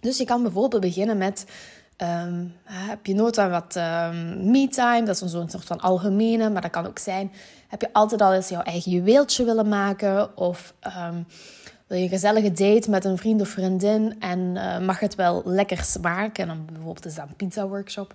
Dus 0.00 0.18
je 0.18 0.24
kan 0.24 0.42
bijvoorbeeld 0.42 0.82
beginnen 0.82 1.18
met 1.18 1.46
Um, 2.02 2.54
heb 2.64 3.06
je 3.06 3.14
nood 3.14 3.38
aan 3.38 3.50
wat 3.50 3.76
um, 3.76 4.50
me-time? 4.50 5.02
Dat 5.02 5.22
is 5.22 5.30
zo'n 5.30 5.50
soort 5.50 5.64
van 5.64 5.80
algemene, 5.80 6.50
maar 6.50 6.62
dat 6.62 6.70
kan 6.70 6.86
ook 6.86 6.98
zijn. 6.98 7.32
Heb 7.68 7.80
je 7.80 7.92
altijd 7.92 8.20
al 8.20 8.32
eens 8.32 8.48
jouw 8.48 8.62
eigen 8.62 8.90
juweeltje 8.90 9.44
willen 9.44 9.68
maken? 9.68 10.36
Of 10.36 10.74
um, 11.10 11.26
wil 11.86 11.98
je 11.98 12.02
een 12.02 12.08
gezellige 12.08 12.52
date 12.52 12.90
met 12.90 13.04
een 13.04 13.18
vriend 13.18 13.40
of 13.40 13.48
vriendin 13.48 14.20
en 14.20 14.38
uh, 14.38 14.78
mag 14.78 15.00
het 15.00 15.14
wel 15.14 15.42
lekker 15.44 15.84
smaken? 15.84 16.42
En 16.42 16.48
dan 16.48 16.66
bijvoorbeeld 16.66 17.06
is 17.06 17.14
dat 17.14 17.28
een 17.28 17.36
pizza 17.36 17.68
workshop. 17.68 18.14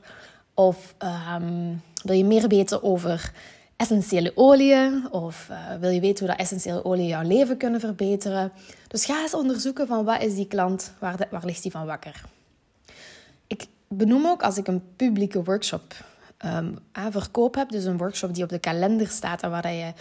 Of 0.53 0.95
um, 1.35 1.81
wil 2.03 2.15
je 2.15 2.25
meer 2.25 2.47
weten 2.47 2.83
over 2.83 3.31
essentiële 3.75 4.31
oliën? 4.35 5.11
Of 5.11 5.47
uh, 5.51 5.75
wil 5.79 5.89
je 5.89 5.99
weten 5.99 6.25
hoe 6.25 6.35
dat 6.35 6.45
essentiële 6.45 6.85
oliën 6.85 7.07
jouw 7.07 7.27
leven 7.27 7.57
kunnen 7.57 7.79
verbeteren? 7.79 8.51
Dus 8.87 9.05
ga 9.05 9.21
eens 9.21 9.33
onderzoeken 9.33 9.87
van 9.87 10.05
wat 10.05 10.21
is 10.21 10.35
die 10.35 10.47
klant, 10.47 10.93
waar, 10.99 11.27
waar 11.29 11.45
ligt 11.45 11.61
die 11.61 11.71
van 11.71 11.85
wakker? 11.85 12.21
Ik 13.47 13.65
benoem 13.87 14.25
ook 14.25 14.43
als 14.43 14.57
ik 14.57 14.67
een 14.67 14.83
publieke 14.95 15.43
workshop 15.43 15.93
aan 16.91 17.11
verkoop 17.11 17.55
heb, 17.55 17.69
dus 17.69 17.83
een 17.83 17.97
workshop 17.97 18.33
die 18.33 18.43
op 18.43 18.49
de 18.49 18.59
kalender 18.59 19.07
staat 19.07 19.41
en 19.41 19.49
waar 19.49 19.73
je 19.73 19.93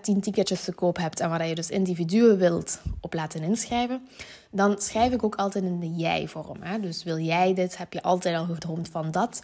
tien 0.00 0.20
ticketjes 0.20 0.64
te 0.64 0.72
koop 0.72 0.96
hebt 0.96 1.20
en 1.20 1.28
waar 1.28 1.46
je 1.46 1.54
dus 1.54 1.70
individuen 1.70 2.38
wilt 2.38 2.80
op 3.00 3.14
laten 3.14 3.42
inschrijven, 3.42 4.08
dan 4.50 4.80
schrijf 4.80 5.12
ik 5.12 5.24
ook 5.24 5.34
altijd 5.34 5.64
in 5.64 5.80
de 5.80 5.94
jij-vorm. 5.94 6.58
Dus 6.80 7.04
wil 7.04 7.18
jij 7.18 7.54
dit? 7.54 7.78
Heb 7.78 7.92
je 7.92 8.02
altijd 8.02 8.36
al 8.36 8.44
gedroomd 8.44 8.88
van 8.88 9.10
dat? 9.10 9.42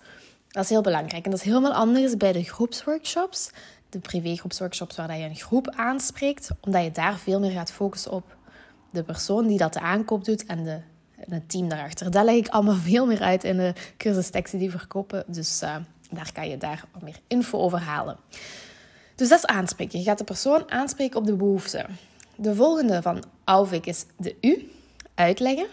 Dat 0.48 0.64
is 0.64 0.70
heel 0.70 0.82
belangrijk. 0.82 1.24
En 1.24 1.30
dat 1.30 1.40
is 1.40 1.46
helemaal 1.46 1.72
anders 1.72 2.16
bij 2.16 2.32
de 2.32 2.42
groepsworkshops, 2.42 3.50
de 3.88 3.98
privégroepsworkshops 3.98 4.96
waar 4.96 5.18
je 5.18 5.24
een 5.24 5.36
groep 5.36 5.70
aanspreekt, 5.70 6.50
omdat 6.60 6.84
je 6.84 6.90
daar 6.90 7.18
veel 7.18 7.40
meer 7.40 7.50
gaat 7.50 7.72
focussen 7.72 8.12
op 8.12 8.36
de 8.90 9.02
persoon 9.02 9.46
die 9.46 9.58
dat 9.58 9.72
de 9.72 9.80
aankoop 9.80 10.24
doet 10.24 10.46
en, 10.46 10.64
de, 10.64 10.80
het 11.16 11.48
team 11.50 11.68
daarachter. 11.68 12.10
Dat 12.10 12.24
leg 12.24 12.34
ik 12.34 12.48
allemaal 12.48 12.74
veel 12.90 13.06
meer 13.06 13.22
uit 13.22 13.44
in 13.44 13.56
de 13.56 13.72
cursus 13.96 14.30
teksten 14.30 14.58
die 14.58 14.70
verkopen. 14.70 15.24
Dus 15.26 15.62
uh, 15.62 15.76
Daar 16.10 16.32
kan 16.32 16.48
je 16.48 16.56
daar 16.56 16.84
wat 16.92 17.02
meer 17.02 17.20
info 17.26 17.58
over 17.58 17.78
halen. 17.78 18.16
Dus 19.22 19.30
dat 19.30 19.38
is 19.38 19.46
aanspreken. 19.46 19.98
Je 19.98 20.04
gaat 20.04 20.18
de 20.18 20.24
persoon 20.24 20.70
aanspreken 20.70 21.18
op 21.18 21.26
de 21.26 21.34
behoefte. 21.34 21.86
De 22.36 22.54
volgende 22.54 23.02
van 23.02 23.24
Alvik 23.44 23.86
is 23.86 24.04
de 24.16 24.36
U, 24.40 24.70
uitleggen. 25.14 25.66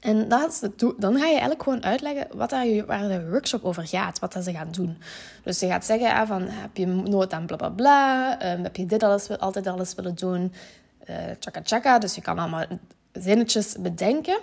En 0.00 0.28
is 0.48 0.58
de 0.58 0.94
dan 0.98 1.18
ga 1.18 1.24
je 1.24 1.30
eigenlijk 1.30 1.62
gewoon 1.62 1.84
uitleggen 1.84 2.26
wat 2.32 2.50
daar, 2.50 2.86
waar 2.86 3.08
de 3.08 3.28
workshop 3.30 3.64
over 3.64 3.86
gaat, 3.86 4.18
wat 4.18 4.32
dat 4.32 4.44
ze 4.44 4.52
gaan 4.52 4.70
doen. 4.70 4.98
Dus 5.42 5.60
je 5.60 5.66
gaat 5.66 5.84
zeggen, 5.84 6.14
ah, 6.14 6.28
van, 6.28 6.42
heb 6.42 6.76
je 6.76 6.86
nood 6.86 7.32
aan 7.32 7.46
bla 7.46 7.56
bla 7.56 7.68
bla, 7.68 8.32
um, 8.52 8.62
heb 8.62 8.76
je 8.76 8.86
dit 8.86 9.02
alles, 9.02 9.38
altijd 9.38 9.66
alles 9.66 9.94
willen 9.94 10.14
doen, 10.14 10.52
uh, 11.10 11.16
chaka 11.38 11.60
chaka. 11.64 11.98
Dus 11.98 12.14
je 12.14 12.20
kan 12.20 12.38
allemaal 12.38 12.64
zinnetjes 13.12 13.76
bedenken. 13.78 14.38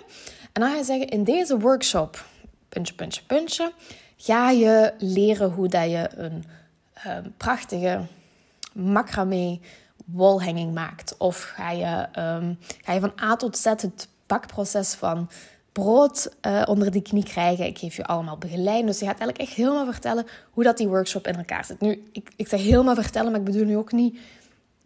En 0.52 0.60
dan 0.60 0.70
ga 0.70 0.76
je 0.76 0.84
zeggen, 0.84 1.08
in 1.08 1.24
deze 1.24 1.58
workshop, 1.58 2.24
puntje, 2.68 2.94
puntje, 2.94 3.22
puntje, 3.26 3.72
ga 4.16 4.50
je 4.50 4.92
leren 4.98 5.50
hoe 5.50 5.68
dat 5.68 5.90
je 5.90 6.08
een 6.14 6.44
um, 7.06 7.34
prachtige 7.36 8.06
macramé 8.72 9.60
wolhanging 10.04 10.74
maakt. 10.74 11.16
Of 11.18 11.42
ga 11.42 11.70
je, 11.70 12.08
um, 12.20 12.58
ga 12.82 12.92
je 12.92 13.00
van 13.00 13.12
A 13.22 13.36
tot 13.36 13.56
Z 13.56 13.64
het 13.64 14.08
bakproces 14.26 14.94
van 14.94 15.30
brood 15.72 16.34
uh, 16.46 16.62
onder 16.66 16.90
de 16.90 17.02
knie 17.02 17.24
krijgen. 17.24 17.66
Ik 17.66 17.78
geef 17.78 17.96
je 17.96 18.04
allemaal 18.04 18.38
begeleiding. 18.38 18.86
Dus 18.86 18.98
je 18.98 19.04
gaat 19.04 19.18
eigenlijk 19.18 19.48
echt 19.48 19.56
helemaal 19.56 19.92
vertellen 19.92 20.26
hoe 20.50 20.64
dat 20.64 20.76
die 20.76 20.88
workshop 20.88 21.26
in 21.26 21.36
elkaar 21.36 21.64
zit. 21.64 21.80
Nu, 21.80 22.02
ik, 22.12 22.30
ik 22.36 22.48
zeg 22.48 22.62
helemaal 22.62 22.94
vertellen, 22.94 23.30
maar 23.30 23.40
ik 23.40 23.46
bedoel 23.46 23.64
nu 23.64 23.76
ook 23.76 23.92
niet 23.92 24.18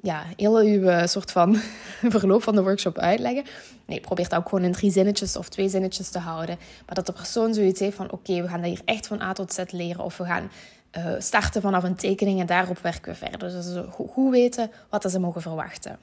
ja, 0.01 0.25
heel 0.37 0.57
uw 0.57 0.83
uh, 0.83 1.07
soort 1.07 1.31
van 1.31 1.57
verloop 2.17 2.43
van 2.43 2.55
de 2.55 2.63
workshop 2.63 2.99
uitleggen. 2.99 3.45
Nee, 3.85 4.01
probeer 4.01 4.25
het 4.25 4.35
ook 4.35 4.49
gewoon 4.49 4.65
in 4.65 4.73
drie 4.73 4.91
zinnetjes 4.91 5.37
of 5.37 5.49
twee 5.49 5.69
zinnetjes 5.69 6.09
te 6.09 6.19
houden. 6.19 6.59
Maar 6.87 6.95
dat 6.95 7.07
de 7.07 7.13
persoon 7.13 7.55
zoiets 7.55 7.81
heeft 7.81 7.97
van, 7.97 8.11
oké, 8.11 8.43
we 8.43 8.49
gaan 8.49 8.61
dat 8.61 8.71
hier 8.71 8.83
echt 8.85 9.07
van 9.07 9.21
A 9.21 9.33
tot 9.33 9.53
Z 9.53 9.63
leren. 9.71 10.05
Of 10.05 10.17
we 10.17 10.25
gaan 10.25 10.51
uh, 10.99 11.15
starten 11.19 11.63
vanaf 11.63 11.83
een 11.83 11.95
tekening 11.95 12.41
en 12.41 12.47
daarop 12.47 12.79
werken 12.79 13.13
we 13.13 13.19
verder. 13.19 13.39
Dus 13.39 13.65
ze 13.65 13.87
goed 13.91 14.31
weten 14.31 14.71
wat 14.89 15.11
ze 15.11 15.21
mogen 15.21 15.43
verwachten. 15.43 15.99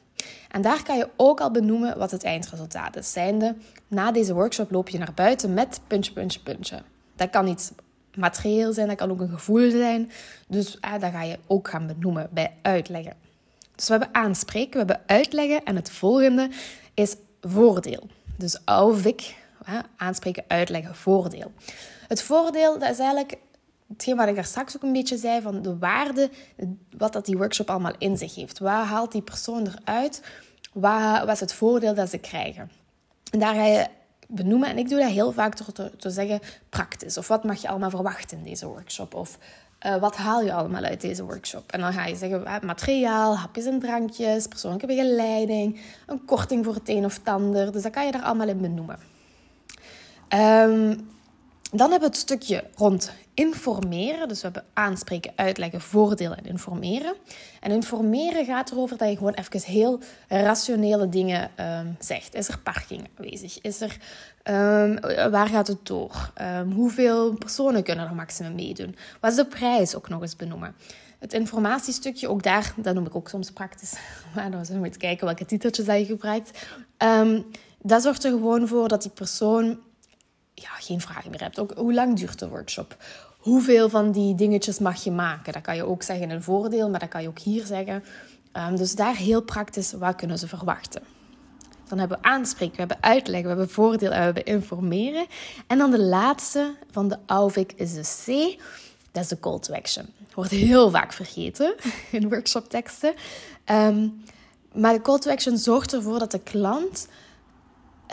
En 0.50 0.62
daar 0.62 0.84
kan 0.84 0.98
je 0.98 1.10
ook 1.16 1.42
al 1.42 1.52
benoemen 1.52 1.98
wat 1.98 2.12
het 2.12 2.24
eindresultaat 2.24 2.96
is. 2.96 3.12
Zijnde, 3.12 3.56
na 3.88 4.12
deze 4.12 4.34
workshop 4.34 4.72
loop 4.72 4.90
je 4.90 4.98
naar 4.98 5.14
buiten 5.14 5.54
met 5.54 5.82
puntje, 5.88 6.14
puntje, 6.14 6.40
puntje. 6.40 6.82
Dat 7.16 7.30
kan 7.30 7.48
iets 7.48 7.72
materieel 8.16 8.74
zijn, 8.74 8.88
dat 8.88 8.98
kan 8.98 9.12
ook 9.12 9.22
een 9.22 9.30
gevoel 9.30 9.72
zijn. 9.72 10.12
Dus 10.48 10.82
ah, 10.82 11.02
dat 11.02 11.12
ga 11.12 11.24
je 11.24 11.40
ook 11.48 11.68
gaan 11.68 11.88
benoemen 11.88 12.30
bij 12.32 12.54
uitleggen. 12.62 13.14
Dus 13.76 13.88
we 13.88 13.94
hebben 13.94 14.16
aanspreken, 14.16 14.72
we 14.72 14.78
hebben 14.78 15.02
uitleggen 15.06 15.64
en 15.64 15.76
het 15.76 15.92
volgende 15.92 16.50
is 16.94 17.16
voordeel. 17.42 18.08
Dus 18.38 18.60
OVIC, 18.66 19.36
aanspreken, 19.98 20.44
uitleggen, 20.48 20.96
voordeel. 20.96 21.52
Het 22.08 22.22
voordeel, 22.22 22.80
dat 22.80 22.90
is 22.90 23.00
eigenlijk 23.00 23.38
hetgeen 23.92 24.16
wat 24.16 24.28
ik 24.28 24.36
daar 24.36 24.46
straks 24.46 24.76
ook 24.76 24.84
een 24.84 24.94
beetje 24.94 25.18
zei, 25.18 25.42
van 25.42 25.62
de 25.62 25.78
waarde, 25.78 26.30
wat 26.98 27.14
dat 27.14 27.26
die 27.26 27.38
workshop 27.38 27.70
allemaal 27.70 27.96
in 27.98 28.18
zich 28.18 28.36
heeft. 28.36 28.60
Waar 28.60 28.86
haalt 28.86 29.12
die 29.12 29.22
persoon 29.22 29.68
eruit? 29.68 30.24
Wat, 30.74 31.30
is 31.30 31.40
het 31.40 31.54
voordeel 31.54 31.94
dat 31.94 32.10
ze 32.10 32.18
krijgen? 32.18 32.72
En 33.32 33.40
daar 33.40 33.56
ga 33.56 33.66
je 33.66 33.88
benoemen, 34.28 34.70
en 34.70 34.78
ik 34.78 34.90
doe 34.90 35.00
dat 35.00 35.10
heel 35.10 35.32
vaak 35.32 35.58
door 35.58 35.90
te, 35.98 36.10
zeggen 36.10 36.40
praktisch. 36.70 37.18
Of 37.18 37.28
wat 37.28 37.44
mag 37.44 37.62
je 37.62 37.68
allemaal 37.68 37.90
verwachten 37.90 38.38
in 38.38 38.44
deze 38.44 38.68
workshop? 38.68 39.14
Of 39.14 39.38
uh, 39.86 39.96
wat 39.96 40.16
haal 40.16 40.42
je 40.42 40.54
allemaal 40.54 40.84
uit 40.84 41.02
deze 41.02 41.26
workshop? 41.26 41.72
En 41.72 41.80
dan 41.80 41.94
ga 41.94 42.06
je 42.06 42.16
zeggen 42.16 42.42
uh, 42.42 42.60
materiaal, 42.60 43.38
hapjes 43.38 43.66
en 43.66 43.80
drankjes, 43.80 44.48
persoonlijke 44.48 44.88
begeleiding, 44.88 45.80
een 46.06 46.26
korting 46.26 46.66
voor 46.66 46.74
het 46.74 46.90
een 46.90 47.06
of 47.06 47.18
het 47.18 47.28
ander. 47.28 47.72
Dus 47.72 47.82
dat 47.82 47.92
kan 47.92 48.06
je 48.06 48.12
daar 48.12 48.22
allemaal 48.22 48.48
in 48.48 48.62
benoemen. 48.62 49.00
Um, 50.30 51.10
dan 51.72 51.92
hebben 51.92 52.10
we 52.10 52.16
het 52.16 52.24
stukje 52.24 52.63
rond 52.75 53.12
informeren. 53.34 54.28
Dus 54.28 54.42
we 54.42 54.44
hebben 54.44 54.66
aanspreken, 54.74 55.32
uitleggen, 55.36 55.82
voordelen 55.82 56.38
en 56.38 56.46
informeren. 56.46 57.13
En 57.60 57.72
informeren 57.72 58.46
gaat 58.46 58.72
erover 58.72 58.98
dat 58.98 59.10
je 59.10 59.18
gewoon 59.18 59.34
even 59.34 59.62
heel 59.62 60.00
rationele 60.28 61.10
dingen 61.10 61.51
um, 61.60 61.96
zegt. 62.00 62.36
Is 62.36 62.48
er 62.48 62.60
parking 62.60 63.10
aanwezig? 63.18 63.62
Is 63.62 63.82
er, 63.82 63.98
um, 64.44 65.00
waar 65.32 65.48
gaat 65.48 65.68
het 65.68 65.86
door? 65.86 66.32
Um, 66.42 66.72
hoeveel 66.72 67.34
personen 67.34 67.84
kunnen 67.84 68.08
er 68.08 68.16
maximum 68.16 68.56
meedoen? 68.56 68.96
Wat 69.20 69.32
is 69.32 69.38
de 69.38 69.46
prijs? 69.46 69.96
Ook 69.96 70.10
nog 70.10 70.22
eens 70.22 70.36
benoemen. 70.36 70.75
Het 71.20 71.34
informatiestukje, 71.34 72.30
ook 72.30 72.44
daar, 72.44 72.74
dat 72.78 72.94
noem 72.94 73.06
ik 73.06 73.16
ook 73.16 73.30
soms 73.30 73.51
praktisch. 73.51 73.94
Maar 74.36 74.51
dan 74.51 74.66
we 74.66 74.88
eens 74.88 74.98
kijken 74.98 75.25
welke 75.25 75.46
titeltjes 75.46 75.86
je 75.86 76.06
gebruikt. 76.06 76.68
dat 77.82 78.01
zorgt 78.01 78.24
er 78.24 78.32
gewoon 78.32 78.68
voor 78.68 78.88
dat 78.88 79.01
die 79.01 79.12
persoon 79.12 79.80
ja, 80.62 80.70
geen 80.80 81.01
vragen 81.01 81.32
meer 81.32 81.41
hebt. 81.41 81.60
Ook 81.60 81.74
hoe 81.75 81.94
lang 81.94 82.18
duurt 82.18 82.39
de 82.39 82.48
workshop? 82.48 82.98
Hoeveel 83.38 83.89
van 83.89 84.12
die 84.12 84.36
dingetjes 84.36 84.80
mag 84.80 85.03
je 85.03 85.12
maken? 85.12 85.53
Dat 85.53 85.62
kan 85.62 85.75
je 85.75 85.86
ook 85.86 86.03
zeggen 86.03 86.30
in 86.30 86.36
een 86.36 86.44
voordeel, 86.44 86.89
maar 86.89 87.00
dat 87.00 87.10
kan 87.10 87.22
je 87.22 87.27
ook 87.27 87.39
hier 87.39 87.65
zeggen. 87.65 88.03
Um, 88.53 88.75
dus 88.75 88.96
daar 88.96 89.15
heel 89.15 89.41
praktisch, 89.41 89.91
wat 89.91 90.15
kunnen 90.15 90.38
ze 90.38 90.48
verwachten? 90.48 91.01
Dan 91.88 92.00
hebben 92.00 92.18
we 92.22 92.27
aanspreken, 92.27 92.75
we 92.75 92.80
hebben 92.80 93.03
uitleggen, 93.03 93.44
we 93.44 93.56
hebben 93.56 93.70
voordeel 93.70 94.12
en 94.12 94.18
we 94.18 94.24
hebben 94.24 94.46
informeren. 94.46 95.25
En 95.68 95.77
dan 95.77 95.91
de 95.91 96.01
laatste 96.01 96.75
van 96.91 97.08
de 97.08 97.18
AUVIC 97.25 97.74
is 97.75 97.94
de 97.94 98.01
C. 98.25 98.60
Dat 99.12 99.24
is 99.24 99.30
de 99.30 99.39
call 99.39 99.60
to 99.60 99.74
action. 99.74 100.06
Wordt 100.34 100.51
heel 100.51 100.89
vaak 100.89 101.13
vergeten 101.13 101.75
in 102.12 102.30
workshopteksten. 102.30 103.13
Um, 103.65 104.24
maar 104.74 104.94
de 104.94 105.01
call 105.01 105.20
to 105.20 105.32
action 105.32 105.58
zorgt 105.58 105.94
ervoor 105.94 106.20
dat 106.20 106.32
de 106.32 106.39
klant 106.39 107.08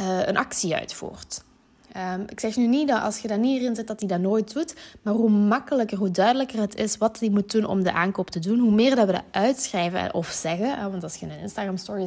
uh, 0.00 0.26
een 0.26 0.36
actie 0.36 0.74
uitvoert. 0.74 1.42
Um, 1.96 2.24
ik 2.28 2.40
zeg 2.40 2.56
nu 2.56 2.66
niet 2.66 2.88
dat 2.88 3.02
als 3.02 3.18
je 3.18 3.28
dat 3.28 3.38
niet 3.38 3.60
erin 3.60 3.74
zet, 3.74 3.86
dat 3.86 4.00
hij 4.00 4.08
dat 4.08 4.20
nooit 4.20 4.52
doet. 4.52 4.74
Maar 5.02 5.14
hoe 5.14 5.30
makkelijker, 5.30 5.98
hoe 5.98 6.10
duidelijker 6.10 6.60
het 6.60 6.74
is 6.74 6.96
wat 6.96 7.20
hij 7.20 7.28
moet 7.28 7.50
doen 7.50 7.64
om 7.64 7.82
de 7.82 7.92
aankoop 7.92 8.30
te 8.30 8.38
doen. 8.38 8.58
Hoe 8.58 8.70
meer 8.70 8.96
dat 8.96 9.06
we 9.06 9.12
dat 9.12 9.22
uitschrijven 9.30 10.14
of 10.14 10.26
zeggen. 10.26 10.90
Want 10.90 11.02
als 11.02 11.16
je 11.16 11.26
een 11.26 11.38
Instagram 11.38 11.76
story 11.76 12.06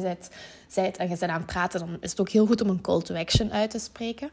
zet, 0.68 0.96
en 0.96 1.08
je 1.08 1.16
bent 1.18 1.22
aan 1.22 1.36
het 1.36 1.46
praten, 1.46 1.80
dan 1.80 1.96
is 2.00 2.10
het 2.10 2.20
ook 2.20 2.28
heel 2.28 2.46
goed 2.46 2.60
om 2.60 2.68
een 2.68 2.80
call 2.80 3.02
to 3.02 3.14
action 3.14 3.52
uit 3.52 3.70
te 3.70 3.78
spreken. 3.78 4.30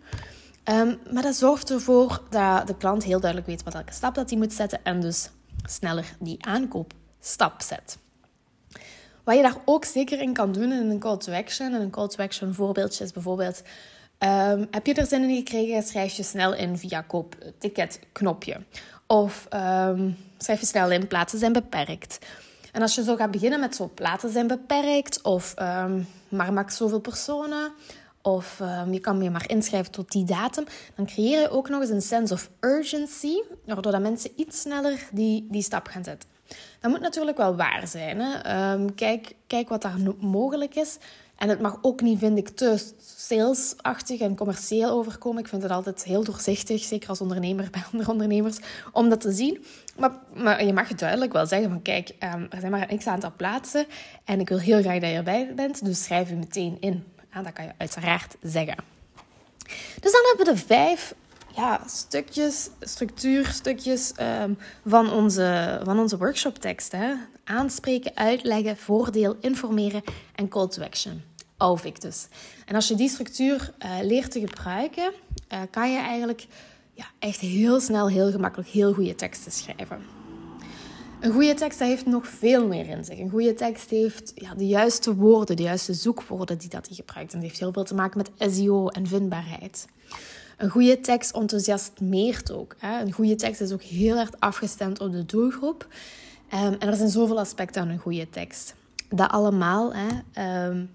Um, 0.66 1.00
maar 1.12 1.24
dat 1.24 1.36
zorgt 1.36 1.70
ervoor 1.72 2.22
dat 2.30 2.68
de 2.68 2.78
klant 2.78 3.04
heel 3.04 3.20
duidelijk 3.20 3.50
weet 3.50 3.64
wat 3.64 3.74
elke 3.74 3.94
stap 3.94 4.16
dat 4.16 4.30
hij 4.30 4.40
moet 4.40 4.54
zetten. 4.54 4.80
En 4.84 5.02
dus 5.02 5.30
sneller 5.66 6.16
die 6.20 6.46
aankoopstap 6.46 7.62
zet. 7.62 7.98
Wat 9.24 9.36
je 9.36 9.42
daar 9.42 9.58
ook 9.66 9.86
zeker 9.86 10.22
in 10.22 10.34
kan 10.34 10.52
doen 10.52 10.72
in 10.72 10.90
een 10.90 11.00
call 11.00 11.18
to 11.18 11.34
action. 11.34 11.74
En 11.74 11.82
een 11.82 11.90
call 11.90 12.08
to 12.08 12.24
action 12.24 12.54
voorbeeldje 12.54 13.04
is 13.04 13.12
bijvoorbeeld... 13.12 13.62
Um, 14.24 14.68
heb 14.72 14.86
je 14.86 14.94
er 14.94 15.06
zin 15.06 15.24
in 15.24 15.36
gekregen, 15.36 15.84
schrijf 15.84 16.14
je 16.14 16.24
snel 16.24 16.54
in 16.56 16.78
via 16.78 17.02
koop 17.02 17.36
ticket 17.58 18.00
knopje. 18.12 18.58
Of 19.08 19.48
um, 19.54 20.18
schrijf 20.38 20.60
je 20.60 20.66
snel 20.66 20.92
in, 20.92 21.08
plaatsen 21.08 21.40
zijn 21.40 21.54
beperkt. 21.54 22.20
En 22.72 22.82
als 22.82 22.96
je 22.96 23.04
zo 23.04 23.16
gaat 23.16 23.32
beginnen 23.32 23.60
met 23.60 23.76
zo 23.76 23.92
plaatsen 23.94 24.30
zijn 24.30 24.48
beperkt, 24.48 25.22
of 25.22 25.54
um, 25.62 26.08
maar 26.30 26.54
max 26.54 26.78
zoveel 26.78 27.00
personen, 27.00 27.72
of 28.22 28.62
je 28.92 29.00
kan 29.00 29.24
je 29.24 29.30
maar 29.30 29.50
inschrijven 29.50 29.92
tot 29.92 30.12
die 30.12 30.24
datum, 30.24 30.66
dan 30.96 31.06
creëer 31.06 31.42
je 31.42 31.50
ook 31.50 31.70
nog 31.70 31.82
eens 31.82 31.90
een 31.90 32.02
sense 32.02 32.34
of 32.34 32.50
urgency, 32.60 33.42
waardoor 33.66 33.92
dat 33.92 34.02
mensen 34.02 34.32
iets 34.36 34.62
sneller 34.62 35.08
die, 35.12 35.48
die 35.50 35.64
stap 35.64 35.88
gaan 35.88 36.04
zetten. 36.04 36.30
Dat 36.80 36.92
moet 36.92 37.02
natuurlijk 37.02 37.38
wel 37.38 37.56
waar 37.56 37.88
zijn. 37.88 38.20
Hè? 38.20 38.86
kijk, 38.96 39.36
kijk 39.48 39.70
wat 39.70 39.82
daar 39.82 39.98
mogelijk 40.20 40.76
is. 40.76 40.98
En 41.40 41.50
het 41.50 41.62
mag 41.62 41.78
ook 41.82 42.02
niet, 42.02 42.20
vind 42.20 42.38
ik, 42.38 42.50
te 42.50 42.92
salesachtig 43.06 44.20
en 44.20 44.36
commercieel 44.36 44.90
overkomen. 44.90 45.42
Ik 45.42 45.48
vind 45.48 45.62
het 45.62 45.72
altijd 45.72 46.04
heel 46.04 46.24
doorzichtig, 46.24 46.84
zeker 46.84 47.10
als 47.10 47.22
ondernemer 47.22 47.70
bij 47.72 47.84
andere 47.92 48.12
ondernemers, 48.12 48.58
om 48.92 49.10
dat 49.10 49.22
te 49.22 49.32
zien. 49.32 49.66
Maar, 49.98 50.12
maar 50.34 50.66
je 50.66 50.74
mag 50.74 50.94
duidelijk 50.94 51.34
wel 51.34 51.46
zeggen 51.46 51.70
van, 51.70 51.82
kijk, 51.82 52.10
um, 52.10 52.48
er 52.50 52.60
zijn 52.60 52.72
maar 52.72 52.92
een 52.92 52.98
x-aantal 52.98 53.32
plaatsen 53.36 53.86
en 54.26 54.40
ik 54.40 54.50
wil 54.50 54.60
heel 54.60 54.82
graag 54.82 55.00
dat 55.00 55.10
je 55.10 55.16
erbij 55.16 55.54
bent, 55.56 55.86
dus 55.86 56.04
schrijf 56.04 56.30
je 56.30 56.36
meteen 56.36 56.78
in. 56.80 57.04
Dat 57.44 57.54
kan 57.54 57.66
je 57.66 57.72
uiteraard 57.78 58.36
zeggen. 58.42 58.78
Dus 60.00 60.12
dan 60.12 60.22
hebben 60.28 60.46
we 60.46 60.52
de 60.52 60.66
vijf 60.68 61.14
ja, 61.56 61.82
stukjes, 61.88 62.70
structuurstukjes 62.80 64.14
um, 64.42 64.58
van, 64.86 65.12
onze, 65.12 65.80
van 65.84 66.00
onze 66.00 66.18
workshopteksten. 66.18 67.28
Aanspreken, 67.44 68.12
uitleggen, 68.16 68.78
voordeel, 68.78 69.36
informeren 69.40 70.04
en 70.36 70.48
call 70.48 70.68
to 70.68 70.84
action. 70.84 71.29
OVIC 71.60 72.02
dus. 72.02 72.28
En 72.66 72.76
als 72.76 72.88
je 72.88 72.96
die 72.96 73.10
structuur 73.10 73.74
uh, 73.80 73.92
leert 74.02 74.32
te 74.32 74.40
gebruiken, 74.40 75.12
uh, 75.54 75.60
kan 75.72 75.92
je 75.92 76.00
eigenlijk 76.00 76.48
ja, 76.94 77.06
echt 77.20 77.40
heel 77.40 77.80
snel, 77.80 78.10
heel 78.10 78.32
gemakkelijk 78.32 78.70
heel 78.70 78.94
goede 78.94 79.16
teksten 79.16 79.52
schrijven. 79.52 80.02
Een 81.20 81.32
goede 81.32 81.54
tekst 81.54 81.80
heeft 81.80 82.06
nog 82.06 82.28
veel 82.28 82.68
meer 82.68 82.88
in 82.88 83.06
zich. 83.06 83.20
Een 83.20 83.30
goede 83.30 83.54
tekst 83.54 83.90
heeft 83.90 84.32
ja, 84.36 84.54
de 84.56 84.68
juiste 84.68 85.16
woorden, 85.16 85.56
de 85.56 85.64
juiste 85.64 85.94
zoekwoorden 85.94 86.58
die 86.58 86.70
dat 86.70 86.88
hij 86.88 86.96
gebruikt. 86.96 87.34
En 87.34 87.40
dat 87.40 87.48
heeft 87.48 87.60
heel 87.60 87.72
veel 87.72 87.84
te 87.84 87.96
maken 87.96 88.18
met 88.18 88.54
SEO 88.54 88.88
en 88.88 89.08
vindbaarheid. 89.08 89.88
Een 90.58 90.70
goede 90.70 91.00
tekst 91.00 91.32
enthousiasmeert 91.32 92.52
ook. 92.52 92.76
Hè? 92.78 93.02
Een 93.02 93.12
goede 93.12 93.36
tekst 93.36 93.62
is 93.62 93.72
ook 93.72 93.82
heel 93.82 94.18
erg 94.18 94.30
afgestemd 94.40 95.00
op 95.00 95.12
de 95.12 95.26
doelgroep. 95.26 95.88
Um, 96.54 96.74
en 96.80 96.88
er 96.88 96.96
zijn 96.96 97.10
zoveel 97.10 97.40
aspecten 97.40 97.82
aan 97.82 97.90
een 97.90 98.00
goede 98.00 98.30
tekst. 98.30 98.76
Dat 99.10 99.30
allemaal 99.30 99.94
hè, 99.94 100.68
um, 100.68 100.90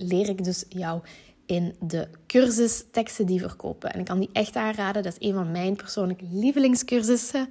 leer 0.00 0.28
ik 0.28 0.44
dus 0.44 0.64
jou 0.68 1.00
in 1.46 1.74
de 1.80 2.08
cursus 2.26 2.84
Teksten 2.90 3.26
die 3.26 3.40
verkopen. 3.40 3.92
En 3.92 3.98
ik 3.98 4.04
kan 4.04 4.18
die 4.18 4.30
echt 4.32 4.56
aanraden. 4.56 5.02
Dat 5.02 5.16
is 5.18 5.28
een 5.28 5.34
van 5.34 5.50
mijn 5.50 5.76
persoonlijke 5.76 6.24
lievelingscursussen. 6.30 7.48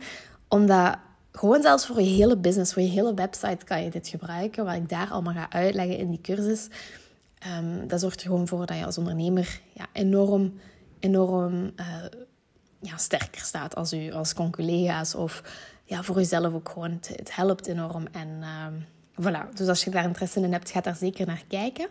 Omdat 0.48 0.98
gewoon 1.32 1.62
zelfs 1.62 1.86
voor 1.86 2.02
je 2.02 2.10
hele 2.10 2.38
business, 2.38 2.74
voor 2.74 2.82
je 2.82 2.90
hele 2.90 3.14
website 3.14 3.66
kan 3.66 3.84
je 3.84 3.90
dit 3.90 4.08
gebruiken. 4.08 4.66
Wat 4.66 4.76
ik 4.76 4.90
daar 4.90 5.10
allemaal 5.10 5.34
ga 5.34 5.50
uitleggen 5.50 5.98
in 5.98 6.10
die 6.10 6.22
cursus. 6.22 6.68
Um, 7.60 7.88
dat 7.88 8.00
zorgt 8.00 8.22
er 8.22 8.28
gewoon 8.28 8.48
voor 8.48 8.66
dat 8.66 8.78
je 8.78 8.86
als 8.86 8.98
ondernemer 8.98 9.60
ja, 9.74 9.86
enorm, 9.94 10.54
enorm 11.00 11.72
uh, 11.76 12.04
ja, 12.82 12.98
sterker 12.98 13.42
staat 13.42 13.76
als, 13.76 13.94
u, 13.94 14.12
als 14.12 14.34
collega's. 14.34 15.16
Of 15.16 15.44
ja, 15.84 16.04
voor 16.04 16.16
jezelf 16.16 16.54
ook 16.54 16.70
gewoon. 16.70 16.92
Het, 16.92 17.36
helpt 17.36 17.68
enorm. 17.68 18.08
En 18.12 18.28
um, 18.28 18.86
voilà. 19.22 19.54
Dus 19.54 19.68
als 19.68 19.84
je 19.84 19.90
daar 19.90 20.04
interesse 20.04 20.40
in 20.40 20.52
hebt, 20.52 20.72
ga 20.72 20.82
daar 20.82 20.96
zeker 20.96 21.26
naar 21.26 21.44
kijken. 21.48 21.88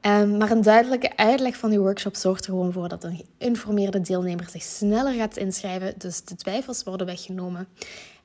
Um, 0.00 0.36
maar 0.36 0.50
een 0.50 0.62
duidelijke 0.62 1.16
uitleg 1.16 1.56
van 1.56 1.70
die 1.70 1.78
workshop 1.78 2.16
zorgt 2.16 2.44
er 2.44 2.50
gewoon 2.50 2.72
voor 2.72 2.88
dat 2.88 3.04
een 3.04 3.24
geïnformeerde 3.38 4.00
deelnemer 4.00 4.48
zich 4.50 4.62
sneller 4.62 5.12
gaat 5.12 5.36
inschrijven. 5.36 5.94
Dus 5.98 6.24
de 6.24 6.36
twijfels 6.36 6.82
worden 6.82 7.06
weggenomen. 7.06 7.68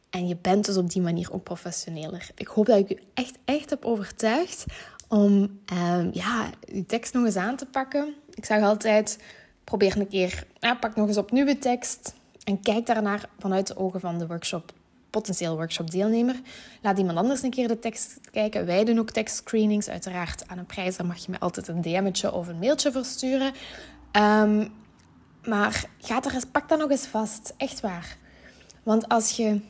En 0.10 0.28
je 0.28 0.38
bent 0.42 0.66
dus 0.66 0.78
op 0.78 0.90
die 0.90 1.02
manier 1.02 1.34
ook 1.34 1.44
professioneler. 1.44 2.30
Ik 2.36 2.48
hoop 2.48 2.66
dat 2.66 2.78
ik 2.78 2.90
u 2.90 3.00
echt, 3.14 3.38
echt 3.46 3.70
heb 3.70 3.86
overtuigd 3.86 4.66
om 5.08 5.60
um, 5.74 6.10
ja, 6.14 6.50
je 6.74 6.86
tekst 6.86 7.14
nog 7.14 7.26
eens 7.26 7.36
aan 7.36 7.56
te 7.56 7.66
pakken. 7.66 8.14
Ik 8.34 8.46
zeg 8.46 8.62
altijd, 8.62 9.20
probeer 9.64 9.98
een 9.98 10.08
keer, 10.08 10.48
ja, 10.60 10.76
pak 10.76 10.96
nog 10.96 11.08
eens 11.08 11.18
opnieuw 11.18 11.48
je 11.48 11.58
tekst 11.58 12.14
en 12.44 12.62
kijk 12.62 12.86
daarnaar 12.86 13.30
vanuit 13.40 13.68
de 13.68 13.78
ogen 13.78 14.00
van 14.00 14.18
de 14.18 14.28
workshop, 14.28 14.74
potentieel 15.10 15.56
workshop 15.56 15.92
deelnemer. 15.92 16.36
Laat 16.82 16.98
iemand 16.98 17.18
anders 17.18 17.42
een 17.42 17.50
keer 17.50 17.68
de 17.68 17.80
tekst 17.80 18.20
kijken. 18.32 18.66
Wij 18.66 18.84
doen 18.84 19.00
ook 19.00 19.12
tekstscreenings, 19.12 19.90
uiteraard 19.90 20.48
aan 20.48 20.58
een 20.58 20.66
prijs. 20.66 20.98
Daar 20.98 21.08
mag 21.08 21.26
je 21.26 21.32
me 21.32 21.40
altijd 21.40 21.68
een 21.68 21.82
DM'tje 21.82 22.34
of 22.34 22.48
een 22.48 22.60
mailtje 22.60 22.92
versturen. 22.92 23.54
Um, 24.12 24.72
maar 25.44 25.86
ga 25.98 26.24
er 26.24 26.34
eens, 26.34 26.46
pak 26.46 26.70
dat 26.70 26.80
nog 26.80 26.90
eens 26.90 27.06
vast, 27.06 27.54
echt 27.58 27.80
waar. 27.80 28.18
Want 28.84 29.08
als 29.08 29.32
je 29.32 29.62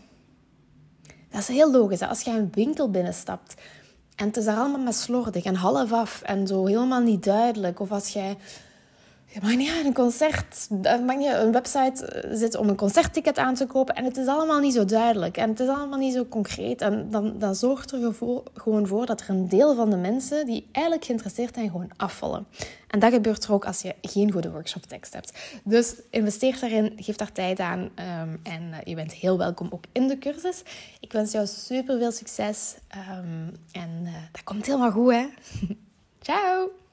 dat 1.29 1.41
is 1.41 1.47
heel 1.47 1.71
logisch. 1.71 2.01
Als 2.01 2.21
je 2.21 2.31
een 2.31 2.49
winkel 2.51 2.89
binnenstapt 2.89 3.53
en 4.15 4.25
het 4.27 4.37
is 4.37 4.45
daar 4.45 4.57
allemaal 4.57 4.79
maar 4.79 4.93
slordig 4.93 5.43
en 5.43 5.55
half 5.55 5.91
af 5.91 6.21
en 6.21 6.47
zo 6.47 6.65
helemaal 6.65 7.01
niet 7.01 7.23
duidelijk. 7.23 7.79
Of 7.79 7.91
als 7.91 8.13
jij 8.13 8.37
ja, 9.31 9.39
maar 9.41 9.55
niet 9.55 9.71
een 9.85 9.93
concert, 9.93 10.67
mag 11.05 11.15
niet 11.15 11.33
een 11.33 11.51
website 11.51 12.05
eh, 12.05 12.29
zit 12.33 12.55
om 12.55 12.69
een 12.69 12.75
concertticket 12.75 13.37
aan 13.37 13.53
te 13.53 13.65
kopen 13.65 13.95
en 13.95 14.03
het 14.03 14.17
is 14.17 14.27
allemaal 14.27 14.59
niet 14.59 14.73
zo 14.73 14.85
duidelijk 14.85 15.37
en 15.37 15.49
het 15.49 15.59
is 15.59 15.67
allemaal 15.67 15.99
niet 15.99 16.13
zo 16.13 16.25
concreet. 16.25 16.81
En 16.81 17.07
dan, 17.11 17.39
dan 17.39 17.55
zorgt 17.55 17.91
er 17.91 18.13
gewoon 18.53 18.87
voor 18.87 19.05
dat 19.05 19.21
er 19.21 19.29
een 19.29 19.49
deel 19.49 19.75
van 19.75 19.89
de 19.89 19.95
mensen 19.95 20.45
die 20.45 20.67
eigenlijk 20.71 21.05
geïnteresseerd 21.05 21.55
zijn, 21.55 21.69
gewoon 21.69 21.91
afvallen. 21.95 22.47
En 22.87 22.99
dat 22.99 23.13
gebeurt 23.13 23.43
er 23.43 23.53
ook 23.53 23.65
als 23.65 23.81
je 23.81 23.95
geen 24.01 24.31
goede 24.31 24.51
workshoptekst 24.51 25.13
hebt. 25.13 25.39
Dus 25.63 25.95
investeer 26.09 26.57
daarin, 26.59 26.93
geef 26.95 27.15
daar 27.15 27.31
tijd 27.31 27.59
aan 27.59 27.79
um, 27.79 28.39
en 28.43 28.61
uh, 28.71 28.77
je 28.83 28.95
bent 28.95 29.13
heel 29.13 29.37
welkom 29.37 29.67
ook 29.71 29.83
in 29.91 30.07
de 30.07 30.17
cursus. 30.17 30.63
Ik 30.99 31.11
wens 31.11 31.31
jou 31.31 31.47
super 31.47 31.97
veel 31.97 32.11
succes 32.11 32.75
um, 33.17 33.53
en 33.71 34.07
dat 34.31 34.43
komt 34.43 34.65
helemaal 34.65 34.91
goed 34.91 35.11
hè. 35.11 35.25
Ciao! 36.21 36.88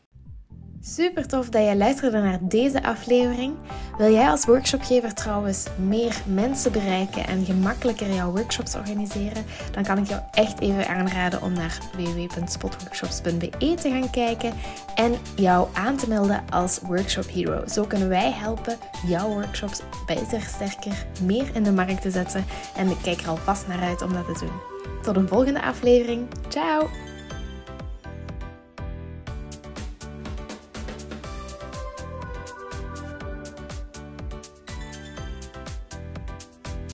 Super 0.89 1.27
tof 1.27 1.49
dat 1.49 1.67
je 1.67 1.77
luisterde 1.77 2.21
naar 2.21 2.39
deze 2.41 2.83
aflevering. 2.83 3.55
Wil 3.99 4.13
jij 4.13 4.29
als 4.29 4.45
workshopgever 4.45 5.15
trouwens 5.15 5.67
meer 5.77 6.23
mensen 6.27 6.73
bereiken 6.73 7.27
en 7.27 7.45
gemakkelijker 7.45 8.13
jouw 8.13 8.31
workshops 8.31 8.75
organiseren? 8.75 9.45
Dan 9.73 9.83
kan 9.83 9.99
ik 9.99 10.07
jou 10.07 10.21
echt 10.33 10.61
even 10.61 10.89
aanraden 10.89 11.43
om 11.43 11.53
naar 11.53 11.79
www.spotworkshops.be 11.97 13.75
te 13.75 13.91
gaan 13.91 14.11
kijken 14.11 14.53
en 14.95 15.15
jou 15.37 15.69
aan 15.73 15.97
te 15.97 16.09
melden 16.09 16.45
als 16.51 16.79
Workshop 16.83 17.29
Hero. 17.29 17.67
Zo 17.67 17.85
kunnen 17.85 18.09
wij 18.09 18.33
helpen 18.33 18.77
jouw 19.07 19.29
workshops 19.29 19.83
beter, 20.07 20.41
sterker, 20.41 21.07
meer 21.23 21.47
in 21.55 21.63
de 21.63 21.73
markt 21.73 22.03
te 22.03 22.11
zetten. 22.11 22.45
En 22.77 22.89
ik 22.89 22.99
kijk 23.03 23.21
er 23.21 23.29
alvast 23.29 23.67
naar 23.67 23.81
uit 23.81 24.03
om 24.03 24.13
dat 24.13 24.27
te 24.27 24.45
doen. 24.45 24.61
Tot 25.03 25.17
een 25.17 25.29
volgende 25.29 25.63
aflevering. 25.63 26.29
Ciao! 26.49 27.06